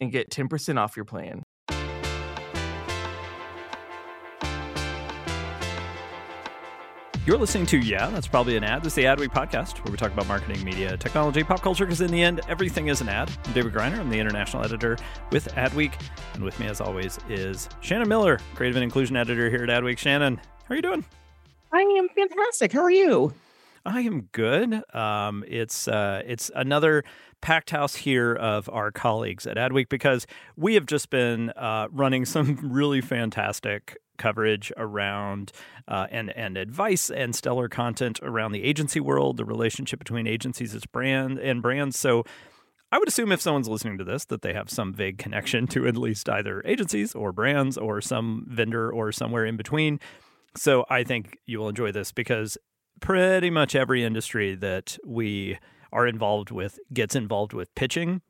and 0.00 0.12
get 0.12 0.30
10% 0.30 0.78
off 0.78 0.96
your 0.96 1.04
plan. 1.04 1.42
You're 7.26 7.38
listening 7.38 7.66
to 7.66 7.78
Yeah, 7.78 8.08
that's 8.10 8.28
probably 8.28 8.56
an 8.56 8.62
ad. 8.62 8.84
This 8.84 8.92
is 8.92 8.94
the 8.94 9.02
Adweek 9.02 9.30
podcast 9.30 9.82
where 9.84 9.90
we 9.90 9.98
talk 9.98 10.12
about 10.12 10.28
marketing, 10.28 10.62
media, 10.62 10.96
technology, 10.96 11.42
pop 11.42 11.60
culture, 11.60 11.84
because 11.84 12.00
in 12.00 12.12
the 12.12 12.22
end, 12.22 12.40
everything 12.48 12.86
is 12.86 13.00
an 13.00 13.08
ad. 13.08 13.28
I'm 13.46 13.52
David 13.52 13.72
Griner. 13.72 13.98
I'm 13.98 14.08
the 14.08 14.20
international 14.20 14.64
editor 14.64 14.96
with 15.32 15.48
Adweek. 15.54 15.94
And 16.34 16.44
with 16.44 16.56
me, 16.60 16.68
as 16.68 16.80
always, 16.80 17.18
is 17.28 17.68
Shannon 17.80 18.08
Miller, 18.08 18.38
creative 18.54 18.76
and 18.76 18.84
inclusion 18.84 19.16
editor 19.16 19.50
here 19.50 19.64
at 19.64 19.70
Adweek. 19.70 19.98
Shannon, 19.98 20.36
how 20.36 20.72
are 20.72 20.76
you 20.76 20.82
doing? 20.82 21.04
I 21.72 21.80
am 21.80 22.08
fantastic. 22.10 22.70
How 22.70 22.82
are 22.82 22.92
you? 22.92 23.34
I 23.86 24.00
am 24.00 24.22
good. 24.32 24.82
Um, 24.94 25.44
it's 25.46 25.86
uh, 25.86 26.20
it's 26.26 26.50
another 26.56 27.04
packed 27.40 27.70
house 27.70 27.94
here 27.94 28.34
of 28.34 28.68
our 28.68 28.90
colleagues 28.90 29.46
at 29.46 29.56
Adweek 29.56 29.88
because 29.88 30.26
we 30.56 30.74
have 30.74 30.86
just 30.86 31.08
been 31.08 31.50
uh, 31.50 31.86
running 31.92 32.24
some 32.26 32.58
really 32.62 33.00
fantastic 33.00 33.96
coverage 34.18 34.72
around 34.76 35.52
uh, 35.86 36.08
and 36.10 36.30
and 36.36 36.56
advice 36.56 37.10
and 37.10 37.34
stellar 37.36 37.68
content 37.68 38.18
around 38.22 38.52
the 38.52 38.64
agency 38.64 38.98
world, 38.98 39.36
the 39.36 39.44
relationship 39.44 40.00
between 40.00 40.26
agencies 40.26 40.74
as 40.74 40.84
brand 40.84 41.38
and 41.38 41.62
brands. 41.62 41.98
So. 41.98 42.24
I 42.92 42.98
would 42.98 43.08
assume 43.08 43.32
if 43.32 43.40
someone's 43.40 43.68
listening 43.68 43.98
to 43.98 44.04
this 44.04 44.26
that 44.26 44.42
they 44.42 44.52
have 44.52 44.70
some 44.70 44.94
vague 44.94 45.18
connection 45.18 45.66
to 45.66 45.88
at 45.88 45.96
least 45.96 46.28
either 46.28 46.62
agencies 46.64 47.16
or 47.16 47.32
brands 47.32 47.76
or 47.76 48.00
some 48.00 48.46
vendor 48.48 48.92
or 48.92 49.10
somewhere 49.10 49.44
in 49.44 49.56
between. 49.56 49.98
So 50.56 50.86
I 50.88 51.02
think 51.02 51.36
you 51.46 51.58
will 51.58 51.68
enjoy 51.68 51.90
this 51.90 52.12
because 52.12 52.56
pretty 53.00 53.50
much 53.50 53.74
every 53.74 54.04
industry 54.04 54.54
that 54.54 54.98
we 55.04 55.58
are 55.92 56.06
involved 56.06 56.50
with 56.50 56.78
gets 56.92 57.14
involved 57.14 57.52
with 57.52 57.74
pitching, 57.74 58.22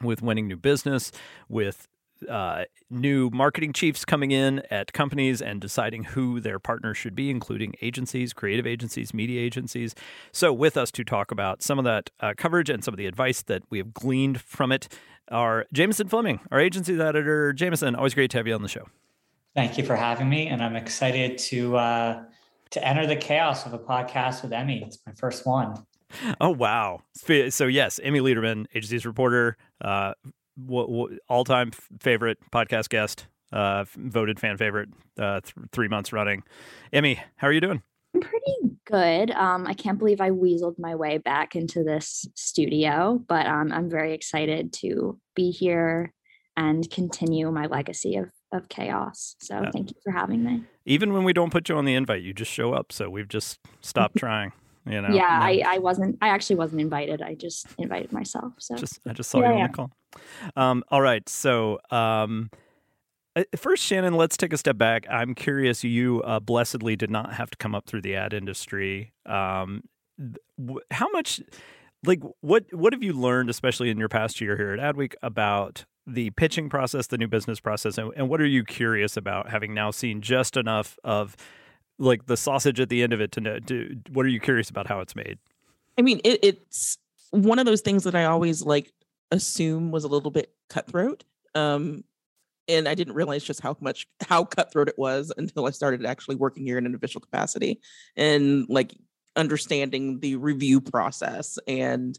with 0.00 0.22
winning 0.22 0.48
new 0.48 0.56
business, 0.56 1.12
with 1.48 1.88
uh, 2.28 2.64
new 2.90 3.30
marketing 3.30 3.72
chiefs 3.72 4.04
coming 4.04 4.30
in 4.30 4.62
at 4.70 4.92
companies 4.92 5.42
and 5.42 5.60
deciding 5.60 6.04
who 6.04 6.40
their 6.40 6.58
partners 6.58 6.96
should 6.96 7.14
be, 7.14 7.30
including 7.30 7.74
agencies, 7.82 8.32
creative 8.32 8.66
agencies, 8.66 9.12
media 9.12 9.40
agencies. 9.40 9.94
So, 10.30 10.52
with 10.52 10.76
us 10.76 10.90
to 10.92 11.04
talk 11.04 11.30
about 11.30 11.62
some 11.62 11.78
of 11.78 11.84
that 11.84 12.10
uh, 12.20 12.34
coverage 12.36 12.70
and 12.70 12.84
some 12.84 12.94
of 12.94 12.98
the 12.98 13.06
advice 13.06 13.42
that 13.42 13.62
we 13.70 13.78
have 13.78 13.92
gleaned 13.92 14.40
from 14.40 14.72
it 14.72 14.88
are 15.28 15.66
Jameson 15.72 16.08
Fleming, 16.08 16.40
our 16.50 16.60
agency 16.60 17.00
editor. 17.00 17.52
Jameson, 17.52 17.94
always 17.94 18.14
great 18.14 18.30
to 18.32 18.36
have 18.36 18.46
you 18.46 18.54
on 18.54 18.62
the 18.62 18.68
show. 18.68 18.86
Thank 19.54 19.76
you 19.76 19.84
for 19.84 19.96
having 19.96 20.28
me, 20.28 20.46
and 20.46 20.62
I'm 20.62 20.76
excited 20.76 21.38
to 21.38 21.76
uh, 21.76 22.22
to 22.72 22.86
enter 22.86 23.06
the 23.06 23.16
chaos 23.16 23.64
of 23.66 23.72
a 23.72 23.78
podcast 23.78 24.42
with 24.42 24.52
Emmy. 24.52 24.82
It's 24.84 24.98
my 25.06 25.12
first 25.12 25.46
one. 25.46 25.74
Oh 26.40 26.50
wow! 26.50 27.00
So 27.14 27.66
yes, 27.66 27.98
Emmy 28.02 28.20
Lederman, 28.20 28.66
agency's 28.74 29.06
reporter, 29.06 29.56
uh, 29.82 30.12
w- 30.62 30.86
w- 30.86 31.18
all-time 31.28 31.70
favorite 32.00 32.38
podcast 32.52 32.90
guest, 32.90 33.26
uh, 33.50 33.86
voted 33.96 34.38
fan 34.38 34.58
favorite, 34.58 34.90
uh, 35.18 35.40
th- 35.40 35.54
three 35.72 35.88
months 35.88 36.12
running. 36.12 36.42
Emmy, 36.92 37.18
how 37.36 37.46
are 37.46 37.52
you 37.52 37.62
doing? 37.62 37.82
I'm 38.14 38.20
pretty 38.20 38.56
good. 38.84 39.30
Um, 39.30 39.66
I 39.66 39.72
can't 39.72 39.98
believe 39.98 40.20
I 40.20 40.30
weaseled 40.30 40.78
my 40.78 40.94
way 40.94 41.16
back 41.16 41.56
into 41.56 41.82
this 41.82 42.26
studio, 42.34 43.22
but 43.26 43.46
um, 43.46 43.72
I'm 43.72 43.88
very 43.88 44.12
excited 44.12 44.74
to 44.80 45.18
be 45.34 45.50
here 45.50 46.12
and 46.58 46.88
continue 46.90 47.50
my 47.50 47.66
legacy 47.66 48.16
of 48.16 48.30
of 48.52 48.68
chaos. 48.68 49.36
So 49.40 49.60
yeah. 49.60 49.70
thank 49.70 49.90
you 49.90 49.96
for 50.02 50.12
having 50.12 50.44
me. 50.44 50.64
Even 50.84 51.12
when 51.12 51.24
we 51.24 51.32
don't 51.32 51.50
put 51.50 51.68
you 51.68 51.76
on 51.76 51.84
the 51.84 51.94
invite, 51.94 52.22
you 52.22 52.32
just 52.32 52.50
show 52.50 52.72
up. 52.72 52.92
So 52.92 53.08
we've 53.10 53.28
just 53.28 53.58
stopped 53.80 54.16
trying. 54.18 54.52
You 54.84 55.00
know. 55.00 55.14
Yeah, 55.14 55.28
I, 55.28 55.62
I 55.64 55.78
wasn't. 55.78 56.18
I 56.20 56.28
actually 56.28 56.56
wasn't 56.56 56.80
invited. 56.80 57.22
I 57.22 57.34
just 57.34 57.66
invited 57.78 58.12
myself. 58.12 58.54
So 58.58 58.74
just 58.74 58.98
I 59.06 59.12
just 59.12 59.30
saw 59.30 59.38
yeah, 59.38 59.46
you 59.46 59.52
on 59.52 59.58
yeah. 59.58 59.66
the 59.68 59.72
call. 59.72 59.90
Um, 60.56 60.84
all 60.90 61.00
right. 61.00 61.28
So 61.28 61.78
um, 61.92 62.50
uh, 63.36 63.44
first, 63.56 63.82
Shannon, 63.82 64.14
let's 64.14 64.36
take 64.36 64.52
a 64.52 64.58
step 64.58 64.76
back. 64.76 65.06
I'm 65.08 65.34
curious. 65.34 65.84
You 65.84 66.22
uh, 66.22 66.40
blessedly 66.40 66.96
did 66.96 67.10
not 67.10 67.34
have 67.34 67.50
to 67.50 67.56
come 67.58 67.74
up 67.74 67.86
through 67.86 68.02
the 68.02 68.16
ad 68.16 68.32
industry. 68.32 69.12
Um, 69.24 69.84
how 70.90 71.08
much? 71.10 71.40
Like 72.04 72.20
what 72.40 72.64
what 72.72 72.92
have 72.92 73.02
you 73.02 73.12
learned, 73.12 73.50
especially 73.50 73.90
in 73.90 73.98
your 73.98 74.08
past 74.08 74.40
year 74.40 74.56
here 74.56 74.72
at 74.72 74.94
Adweek, 74.94 75.14
about 75.22 75.84
the 76.06 76.30
pitching 76.30 76.68
process, 76.68 77.06
the 77.06 77.18
new 77.18 77.28
business 77.28 77.60
process, 77.60 77.96
and, 77.96 78.12
and 78.16 78.28
what 78.28 78.40
are 78.40 78.46
you 78.46 78.64
curious 78.64 79.16
about 79.16 79.50
having 79.50 79.72
now 79.72 79.90
seen 79.90 80.20
just 80.20 80.56
enough 80.56 80.98
of 81.04 81.36
like 81.98 82.26
the 82.26 82.36
sausage 82.36 82.80
at 82.80 82.88
the 82.88 83.02
end 83.02 83.12
of 83.12 83.20
it 83.20 83.30
to 83.32 83.40
know? 83.40 83.58
To, 83.60 83.96
what 84.10 84.26
are 84.26 84.30
you 84.30 84.40
curious 84.40 84.68
about 84.68 84.88
how 84.88 85.00
it's 85.00 85.14
made? 85.14 85.38
I 85.96 86.02
mean, 86.02 86.20
it, 86.24 86.40
it's 86.42 86.98
one 87.30 87.58
of 87.58 87.66
those 87.66 87.82
things 87.82 88.04
that 88.04 88.14
I 88.14 88.24
always 88.24 88.62
like 88.62 88.92
assume 89.30 89.90
was 89.90 90.04
a 90.04 90.08
little 90.08 90.30
bit 90.30 90.52
cutthroat. 90.68 91.24
Um, 91.54 92.04
and 92.68 92.88
I 92.88 92.94
didn't 92.94 93.14
realize 93.14 93.44
just 93.44 93.60
how 93.60 93.76
much 93.80 94.06
how 94.28 94.44
cutthroat 94.44 94.88
it 94.88 94.98
was 94.98 95.32
until 95.36 95.66
I 95.66 95.70
started 95.70 96.04
actually 96.04 96.36
working 96.36 96.64
here 96.64 96.78
in 96.78 96.86
an 96.86 96.94
official 96.94 97.20
capacity 97.20 97.80
and 98.16 98.66
like 98.68 98.94
understanding 99.36 100.20
the 100.20 100.36
review 100.36 100.80
process 100.80 101.58
and 101.66 102.18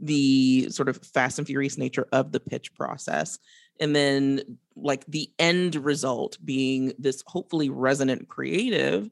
the 0.00 0.68
sort 0.70 0.88
of 0.88 0.98
fast 0.98 1.38
and 1.38 1.46
furious 1.46 1.78
nature 1.78 2.06
of 2.12 2.32
the 2.32 2.40
pitch 2.40 2.74
process. 2.74 3.38
And 3.80 3.94
then 3.94 4.58
like 4.76 5.04
the 5.06 5.30
end 5.38 5.76
result 5.76 6.38
being 6.44 6.92
this 6.98 7.22
hopefully 7.26 7.70
resonant 7.70 8.28
creative 8.28 9.08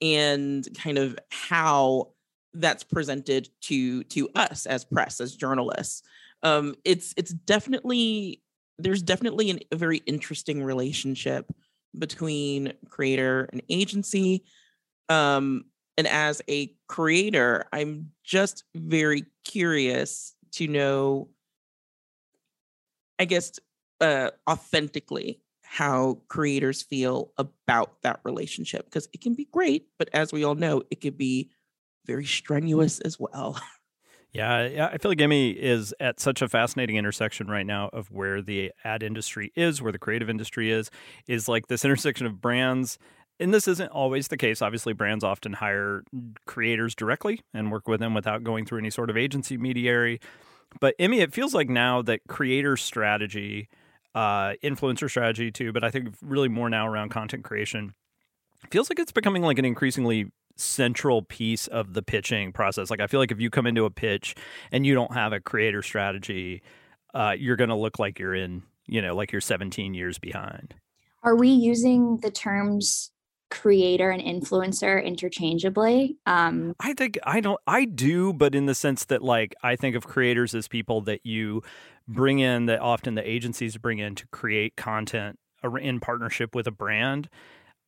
and 0.00 0.66
kind 0.76 0.98
of 0.98 1.18
how 1.30 2.10
that's 2.52 2.84
presented 2.84 3.48
to 3.62 4.04
to 4.04 4.28
us 4.34 4.66
as 4.66 4.84
press 4.84 5.20
as 5.20 5.34
journalists. 5.34 6.02
Um 6.42 6.74
it's 6.84 7.14
it's 7.16 7.32
definitely 7.32 8.42
there's 8.78 9.02
definitely 9.02 9.50
an, 9.50 9.60
a 9.72 9.76
very 9.76 9.98
interesting 9.98 10.62
relationship 10.62 11.50
between 11.96 12.72
creator 12.88 13.48
and 13.52 13.62
agency. 13.68 14.44
Um 15.08 15.64
and 15.96 16.06
as 16.06 16.42
a 16.48 16.74
creator, 16.88 17.66
I'm 17.72 18.10
just 18.24 18.64
very 18.74 19.24
curious 19.44 20.34
to 20.52 20.66
know, 20.66 21.28
I 23.18 23.24
guess, 23.24 23.58
uh, 24.00 24.30
authentically 24.48 25.40
how 25.62 26.18
creators 26.28 26.82
feel 26.82 27.32
about 27.38 28.02
that 28.02 28.20
relationship 28.24 28.84
because 28.84 29.08
it 29.12 29.20
can 29.20 29.34
be 29.34 29.46
great, 29.46 29.88
but 29.98 30.08
as 30.12 30.32
we 30.32 30.44
all 30.44 30.54
know, 30.54 30.82
it 30.90 31.00
could 31.00 31.18
be 31.18 31.50
very 32.06 32.24
strenuous 32.24 33.00
as 33.00 33.18
well. 33.18 33.60
Yeah, 34.34 34.88
I 34.92 34.98
feel 34.98 35.12
like 35.12 35.20
Emmy 35.20 35.50
is 35.50 35.94
at 36.00 36.18
such 36.18 36.42
a 36.42 36.48
fascinating 36.48 36.96
intersection 36.96 37.46
right 37.46 37.64
now 37.64 37.88
of 37.92 38.10
where 38.10 38.42
the 38.42 38.72
ad 38.82 39.04
industry 39.04 39.52
is, 39.54 39.80
where 39.80 39.92
the 39.92 39.98
creative 39.98 40.28
industry 40.28 40.72
is, 40.72 40.90
is 41.28 41.48
like 41.48 41.68
this 41.68 41.84
intersection 41.84 42.26
of 42.26 42.40
brands. 42.40 42.98
And 43.40 43.52
this 43.52 43.66
isn't 43.66 43.90
always 43.90 44.28
the 44.28 44.36
case. 44.36 44.62
Obviously, 44.62 44.92
brands 44.92 45.24
often 45.24 45.54
hire 45.54 46.04
creators 46.46 46.94
directly 46.94 47.40
and 47.52 47.72
work 47.72 47.88
with 47.88 48.00
them 48.00 48.14
without 48.14 48.44
going 48.44 48.64
through 48.64 48.78
any 48.78 48.90
sort 48.90 49.10
of 49.10 49.16
agency 49.16 49.56
mediary. 49.56 50.20
But 50.80 50.94
Emmy, 50.98 51.20
it 51.20 51.32
feels 51.32 51.54
like 51.54 51.68
now 51.68 52.02
that 52.02 52.20
creator 52.28 52.76
strategy, 52.76 53.68
uh, 54.14 54.54
influencer 54.62 55.10
strategy 55.10 55.50
too, 55.50 55.72
but 55.72 55.82
I 55.82 55.90
think 55.90 56.14
really 56.22 56.48
more 56.48 56.70
now 56.70 56.86
around 56.86 57.10
content 57.10 57.44
creation, 57.44 57.94
feels 58.70 58.88
like 58.88 58.98
it's 58.98 59.12
becoming 59.12 59.42
like 59.42 59.58
an 59.58 59.64
increasingly 59.64 60.30
central 60.56 61.22
piece 61.22 61.66
of 61.66 61.94
the 61.94 62.02
pitching 62.02 62.52
process. 62.52 62.90
Like 62.90 63.00
I 63.00 63.06
feel 63.06 63.20
like 63.20 63.32
if 63.32 63.40
you 63.40 63.50
come 63.50 63.66
into 63.66 63.84
a 63.84 63.90
pitch 63.90 64.34
and 64.70 64.86
you 64.86 64.94
don't 64.94 65.12
have 65.12 65.32
a 65.32 65.40
creator 65.40 65.82
strategy, 65.82 66.62
uh, 67.14 67.34
you're 67.36 67.56
going 67.56 67.70
to 67.70 67.76
look 67.76 67.98
like 67.98 68.18
you're 68.18 68.34
in, 68.34 68.62
you 68.86 69.02
know, 69.02 69.14
like 69.14 69.32
you're 69.32 69.40
17 69.40 69.94
years 69.94 70.18
behind. 70.18 70.74
Are 71.22 71.36
we 71.36 71.48
using 71.48 72.18
the 72.18 72.30
terms 72.30 73.10
creator 73.54 74.10
and 74.10 74.22
influencer 74.22 75.02
interchangeably? 75.04 76.16
Um, 76.26 76.74
I 76.80 76.92
think 76.94 77.18
I 77.24 77.40
don't. 77.40 77.60
I 77.66 77.84
do, 77.84 78.32
but 78.32 78.54
in 78.54 78.66
the 78.66 78.74
sense 78.74 79.04
that 79.06 79.22
like 79.22 79.54
I 79.62 79.76
think 79.76 79.96
of 79.96 80.06
creators 80.06 80.54
as 80.54 80.68
people 80.68 81.00
that 81.02 81.20
you 81.24 81.62
bring 82.06 82.40
in 82.40 82.66
that 82.66 82.80
often 82.80 83.14
the 83.14 83.28
agencies 83.28 83.76
bring 83.76 83.98
in 83.98 84.14
to 84.16 84.26
create 84.28 84.76
content 84.76 85.38
in 85.80 86.00
partnership 86.00 86.54
with 86.54 86.66
a 86.66 86.70
brand. 86.70 87.28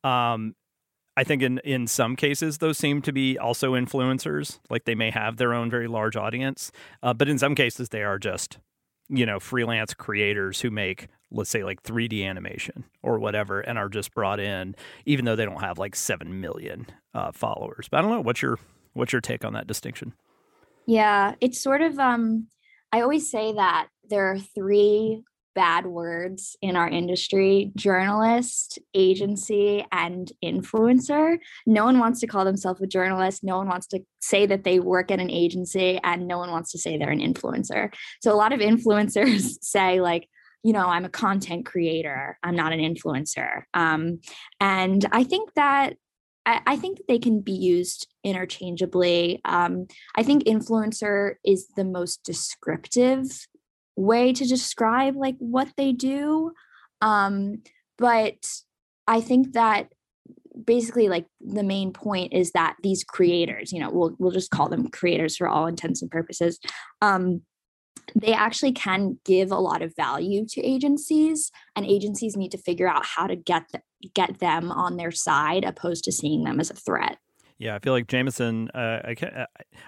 Um, 0.03 0.55
I 1.15 1.23
think 1.23 1.41
in 1.41 1.59
in 1.59 1.87
some 1.87 2.15
cases 2.15 2.59
those 2.59 2.77
seem 2.77 3.01
to 3.03 3.11
be 3.11 3.37
also 3.37 3.73
influencers. 3.73 4.59
Like 4.69 4.85
they 4.85 4.95
may 4.95 5.11
have 5.11 5.37
their 5.37 5.53
own 5.53 5.69
very 5.69 5.87
large 5.87 6.15
audience, 6.15 6.71
uh, 7.03 7.13
but 7.13 7.27
in 7.27 7.37
some 7.37 7.55
cases 7.55 7.89
they 7.89 8.03
are 8.03 8.19
just 8.19 8.59
you 9.09 9.25
know 9.25 9.39
freelance 9.39 9.93
creators 9.93 10.61
who 10.61 10.71
make 10.71 11.07
let's 11.31 11.49
say 11.49 11.63
like 11.63 11.83
3D 11.83 12.25
animation 12.25 12.85
or 13.03 13.19
whatever 13.19 13.59
and 13.59 13.77
are 13.77 13.89
just 13.89 14.13
brought 14.13 14.39
in 14.39 14.75
even 15.05 15.25
though 15.25 15.35
they 15.35 15.45
don't 15.45 15.61
have 15.61 15.77
like 15.77 15.95
7 15.95 16.39
million 16.39 16.87
uh, 17.13 17.31
followers. 17.31 17.87
But 17.89 17.97
I 17.97 18.01
don't 18.01 18.11
know 18.11 18.21
what's 18.21 18.41
your 18.41 18.59
what's 18.93 19.11
your 19.11 19.21
take 19.21 19.43
on 19.43 19.53
that 19.53 19.67
distinction? 19.67 20.13
Yeah, 20.85 21.35
it's 21.41 21.61
sort 21.61 21.81
of 21.81 21.99
um 21.99 22.47
I 22.91 23.01
always 23.01 23.29
say 23.29 23.53
that 23.53 23.87
there 24.09 24.31
are 24.31 24.39
three 24.39 25.23
bad 25.57 25.87
words 25.87 26.55
in 26.61 26.75
our 26.75 26.87
industry 26.87 27.71
journalist, 27.75 28.77
agency, 28.93 29.83
and 29.91 30.31
influencer. 30.45 31.39
No 31.65 31.83
one 31.83 31.97
wants 31.97 32.19
to 32.19 32.27
call 32.27 32.45
themselves 32.45 32.79
a 32.79 32.85
journalist. 32.85 33.43
No 33.43 33.57
one 33.57 33.67
wants 33.67 33.87
to 33.87 34.01
say 34.19 34.45
that 34.45 34.63
they 34.63 34.79
work 34.79 35.09
at 35.09 35.19
an 35.19 35.31
agency, 35.31 35.99
and 36.03 36.27
no 36.27 36.37
one 36.37 36.51
wants 36.51 36.71
to 36.73 36.77
say 36.77 36.95
they're 36.95 37.09
an 37.09 37.21
influencer. 37.21 37.91
So 38.21 38.31
a 38.31 38.37
lot 38.37 38.53
of 38.53 38.59
influencers 38.59 39.57
say, 39.63 39.99
like, 39.99 40.29
you 40.67 40.73
know, 40.73 40.87
I'm 40.87 41.05
a 41.05 41.09
content 41.09 41.65
creator, 41.65 42.37
I'm 42.43 42.55
not 42.55 42.73
an 42.73 42.79
influencer. 42.79 43.63
Um, 43.73 44.19
and 44.59 45.05
I 45.11 45.23
think 45.23 45.53
that 45.53 45.95
I, 46.45 46.77
think 46.77 46.97
that 46.97 47.09
they 47.09 47.19
can 47.19 47.41
be 47.41 47.51
used 47.51 48.07
interchangeably. 48.23 49.41
Um, 49.43 49.87
I 50.15 50.23
think 50.23 50.45
influencer 50.45 51.33
is 51.43 51.67
the 51.75 51.83
most 51.83 52.23
descriptive 52.23 53.27
way 53.97 54.31
to 54.31 54.45
describe 54.45 55.15
like 55.15 55.35
what 55.39 55.67
they 55.75 55.91
do 55.91 56.51
um 57.01 57.61
but 57.97 58.37
i 59.07 59.19
think 59.19 59.53
that 59.53 59.87
basically 60.65 61.09
like 61.09 61.25
the 61.41 61.63
main 61.63 61.91
point 61.91 62.31
is 62.31 62.51
that 62.51 62.75
these 62.83 63.03
creators 63.03 63.73
you 63.73 63.79
know 63.79 63.89
we'll 63.89 64.15
we'll 64.19 64.31
just 64.31 64.51
call 64.51 64.69
them 64.69 64.87
creators 64.87 65.35
for 65.35 65.47
all 65.47 65.65
intents 65.65 66.01
and 66.01 66.11
purposes 66.11 66.59
um 67.01 67.41
they 68.15 68.33
actually 68.33 68.71
can 68.71 69.19
give 69.25 69.51
a 69.51 69.59
lot 69.59 69.81
of 69.81 69.95
value 69.95 70.45
to 70.47 70.61
agencies 70.65 71.51
and 71.75 71.85
agencies 71.85 72.35
need 72.35 72.51
to 72.51 72.57
figure 72.57 72.87
out 72.87 73.05
how 73.05 73.27
to 73.27 73.35
get 73.35 73.63
get 74.13 74.39
them 74.39 74.71
on 74.71 74.97
their 74.97 75.11
side 75.11 75.63
opposed 75.63 76.03
to 76.03 76.11
seeing 76.11 76.43
them 76.43 76.59
as 76.59 76.69
a 76.69 76.75
threat 76.75 77.17
yeah, 77.59 77.75
I 77.75 77.79
feel 77.79 77.93
like 77.93 78.07
Jameson. 78.07 78.69
Uh, 78.69 79.01
I 79.03 79.15
can't. 79.15 79.33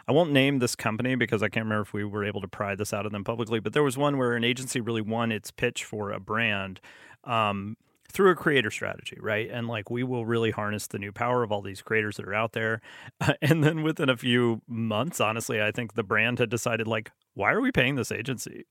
I 0.07 0.11
won't 0.11 0.31
name 0.31 0.57
this 0.57 0.75
company 0.75 1.15
because 1.15 1.43
I 1.43 1.49
can't 1.49 1.65
remember 1.65 1.83
if 1.83 1.93
we 1.93 2.03
were 2.03 2.25
able 2.25 2.41
to 2.41 2.47
pry 2.47 2.73
this 2.75 2.93
out 2.93 3.05
of 3.05 3.11
them 3.11 3.23
publicly. 3.23 3.59
But 3.59 3.73
there 3.73 3.83
was 3.83 3.97
one 3.97 4.17
where 4.17 4.33
an 4.33 4.43
agency 4.43 4.81
really 4.81 5.01
won 5.01 5.31
its 5.31 5.51
pitch 5.51 5.83
for 5.83 6.11
a 6.11 6.19
brand 6.19 6.79
um, 7.25 7.77
through 8.11 8.31
a 8.31 8.35
creator 8.35 8.71
strategy, 8.71 9.17
right? 9.21 9.49
And 9.51 9.67
like 9.67 9.91
we 9.91 10.03
will 10.03 10.25
really 10.25 10.49
harness 10.49 10.87
the 10.87 10.97
new 10.97 11.11
power 11.11 11.43
of 11.43 11.51
all 11.51 11.61
these 11.61 11.81
creators 11.81 12.17
that 12.17 12.27
are 12.27 12.33
out 12.33 12.53
there. 12.53 12.81
Uh, 13.21 13.33
and 13.41 13.63
then 13.63 13.83
within 13.83 14.09
a 14.09 14.17
few 14.17 14.61
months, 14.67 15.19
honestly, 15.19 15.61
I 15.61 15.71
think 15.71 15.93
the 15.93 16.03
brand 16.03 16.39
had 16.39 16.49
decided 16.49 16.87
like, 16.87 17.11
why 17.39 17.53
are 17.53 17.61
we 17.61 17.71
paying 17.71 17.95
this 17.95 18.11
agency? 18.11 18.65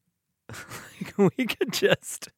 we 1.16 1.46
could 1.46 1.72
just 1.72 2.28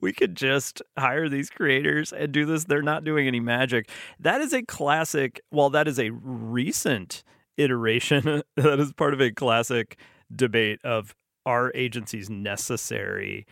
we 0.00 0.12
could 0.12 0.34
just 0.34 0.80
hire 0.98 1.28
these 1.28 1.50
creators 1.50 2.10
and 2.12 2.32
do 2.32 2.46
this. 2.46 2.64
They're 2.64 2.80
not 2.80 3.04
doing 3.04 3.26
any 3.26 3.40
magic. 3.40 3.90
That 4.18 4.40
is 4.40 4.54
a 4.54 4.62
classic. 4.62 5.42
Well, 5.50 5.68
that 5.70 5.88
is 5.88 5.98
a 5.98 6.10
recent 6.10 7.22
iteration. 7.58 8.42
that 8.56 8.80
is 8.80 8.94
part 8.94 9.12
of 9.12 9.20
a 9.20 9.30
classic 9.30 9.98
debate 10.34 10.80
of 10.84 11.14
are 11.44 11.70
agencies 11.74 12.30
necessary? 12.30 13.46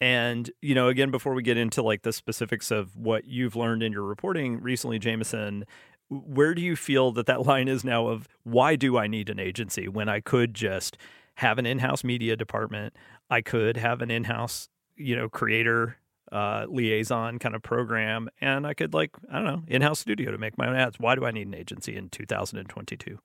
And, 0.00 0.48
you 0.62 0.76
know, 0.76 0.86
again, 0.86 1.10
before 1.10 1.34
we 1.34 1.42
get 1.42 1.56
into 1.56 1.82
like 1.82 2.02
the 2.02 2.12
specifics 2.12 2.70
of 2.70 2.94
what 2.94 3.24
you've 3.24 3.56
learned 3.56 3.82
in 3.82 3.90
your 3.92 4.04
reporting 4.04 4.60
recently, 4.60 5.00
Jameson, 5.00 5.64
where 6.10 6.54
do 6.54 6.62
you 6.62 6.76
feel 6.76 7.12
that 7.12 7.26
that 7.26 7.46
line 7.46 7.68
is 7.68 7.84
now 7.84 8.08
of 8.08 8.28
why 8.44 8.76
do 8.76 8.96
I 8.96 9.06
need 9.06 9.28
an 9.28 9.38
agency 9.38 9.88
when 9.88 10.08
I 10.08 10.20
could 10.20 10.54
just 10.54 10.96
have 11.36 11.58
an 11.58 11.66
in 11.66 11.80
house 11.80 12.02
media 12.02 12.36
department? 12.36 12.94
I 13.30 13.42
could 13.42 13.76
have 13.76 14.00
an 14.00 14.10
in 14.10 14.24
house 14.24 14.68
you 14.98 15.16
know, 15.16 15.28
creator 15.28 15.96
uh, 16.30 16.66
liaison 16.68 17.38
kind 17.38 17.54
of 17.54 17.62
program, 17.62 18.28
and 18.40 18.66
I 18.66 18.74
could 18.74 18.92
like 18.92 19.12
I 19.30 19.36
don't 19.36 19.46
know 19.46 19.62
in-house 19.66 20.00
studio 20.00 20.30
to 20.30 20.38
make 20.38 20.58
my 20.58 20.68
own 20.68 20.76
ads. 20.76 20.98
Why 20.98 21.14
do 21.14 21.24
I 21.24 21.30
need 21.30 21.46
an 21.46 21.54
agency 21.54 21.96
in 21.96 22.10
2022? 22.10 23.18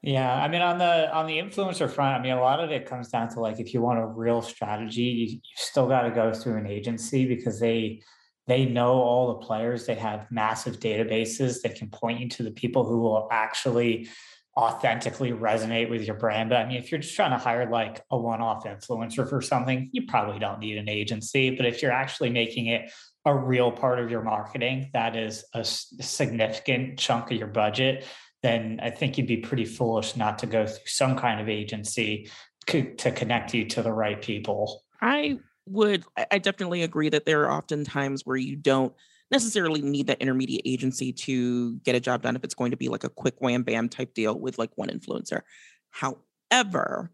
Yeah, 0.00 0.32
I 0.32 0.48
mean 0.48 0.62
on 0.62 0.78
the 0.78 1.12
on 1.12 1.26
the 1.26 1.38
influencer 1.38 1.90
front, 1.90 2.18
I 2.18 2.22
mean 2.22 2.32
a 2.32 2.40
lot 2.40 2.60
of 2.60 2.70
it 2.70 2.86
comes 2.86 3.08
down 3.08 3.28
to 3.30 3.40
like 3.40 3.60
if 3.60 3.74
you 3.74 3.82
want 3.82 3.98
a 3.98 4.06
real 4.06 4.40
strategy, 4.40 5.02
you, 5.02 5.26
you 5.26 5.40
still 5.56 5.88
got 5.88 6.02
to 6.02 6.10
go 6.10 6.32
through 6.32 6.56
an 6.56 6.66
agency 6.66 7.26
because 7.26 7.60
they 7.60 8.00
they 8.48 8.64
know 8.64 8.94
all 8.94 9.28
the 9.28 9.46
players. 9.46 9.86
They 9.86 9.94
have 9.94 10.26
massive 10.30 10.80
databases 10.80 11.62
that 11.62 11.76
can 11.76 11.90
point 11.90 12.20
you 12.20 12.28
to 12.30 12.42
the 12.42 12.50
people 12.50 12.84
who 12.84 12.98
will 13.00 13.28
actually 13.30 14.08
authentically 14.56 15.30
resonate 15.30 15.88
with 15.88 16.02
your 16.02 16.16
brand. 16.16 16.48
But 16.48 16.58
I 16.58 16.66
mean, 16.66 16.78
if 16.78 16.90
you're 16.90 17.00
just 17.00 17.14
trying 17.14 17.30
to 17.30 17.36
hire 17.36 17.70
like 17.70 18.02
a 18.10 18.18
one 18.18 18.40
off 18.40 18.64
influencer 18.64 19.28
for 19.28 19.40
something, 19.40 19.90
you 19.92 20.06
probably 20.06 20.40
don't 20.40 20.58
need 20.58 20.78
an 20.78 20.88
agency. 20.88 21.50
But 21.54 21.66
if 21.66 21.80
you're 21.80 21.92
actually 21.92 22.30
making 22.30 22.66
it 22.66 22.90
a 23.24 23.34
real 23.36 23.70
part 23.70 24.00
of 24.00 24.10
your 24.10 24.22
marketing, 24.22 24.90
that 24.94 25.14
is 25.14 25.44
a 25.54 25.62
significant 25.62 26.98
chunk 26.98 27.30
of 27.30 27.36
your 27.36 27.48
budget, 27.48 28.04
then 28.42 28.80
I 28.82 28.90
think 28.90 29.18
you'd 29.18 29.26
be 29.26 29.36
pretty 29.36 29.66
foolish 29.66 30.16
not 30.16 30.38
to 30.38 30.46
go 30.46 30.66
through 30.66 30.86
some 30.86 31.16
kind 31.16 31.40
of 31.40 31.48
agency 31.48 32.30
to 32.66 33.12
connect 33.12 33.54
you 33.54 33.66
to 33.66 33.82
the 33.82 33.92
right 33.92 34.20
people. 34.20 34.82
I 35.00 35.38
would, 35.70 36.04
I 36.30 36.38
definitely 36.38 36.82
agree 36.82 37.08
that 37.08 37.26
there 37.26 37.42
are 37.42 37.50
often 37.50 37.84
times 37.84 38.22
where 38.24 38.36
you 38.36 38.56
don't 38.56 38.92
necessarily 39.30 39.82
need 39.82 40.06
that 40.06 40.20
intermediate 40.20 40.62
agency 40.64 41.12
to 41.12 41.76
get 41.80 41.94
a 41.94 42.00
job 42.00 42.22
done 42.22 42.36
if 42.36 42.44
it's 42.44 42.54
going 42.54 42.70
to 42.70 42.76
be 42.76 42.88
like 42.88 43.04
a 43.04 43.10
quick 43.10 43.34
wham 43.40 43.62
bam 43.62 43.88
type 43.88 44.14
deal 44.14 44.38
with 44.38 44.58
like 44.58 44.70
one 44.76 44.88
influencer. 44.88 45.42
However, 45.90 47.10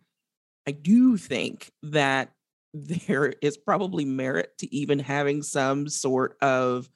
I 0.66 0.72
do 0.72 1.16
think 1.16 1.72
that 1.82 2.30
there 2.74 3.34
is 3.40 3.56
probably 3.56 4.04
merit 4.04 4.56
to 4.58 4.74
even 4.74 4.98
having 4.98 5.42
some 5.42 5.88
sort 5.88 6.36
of 6.40 6.88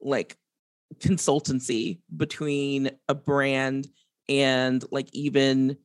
like 0.00 0.36
consultancy 1.00 2.00
between 2.16 2.90
a 3.08 3.14
brand 3.14 3.88
and 4.28 4.84
like 4.90 5.08
even 5.12 5.76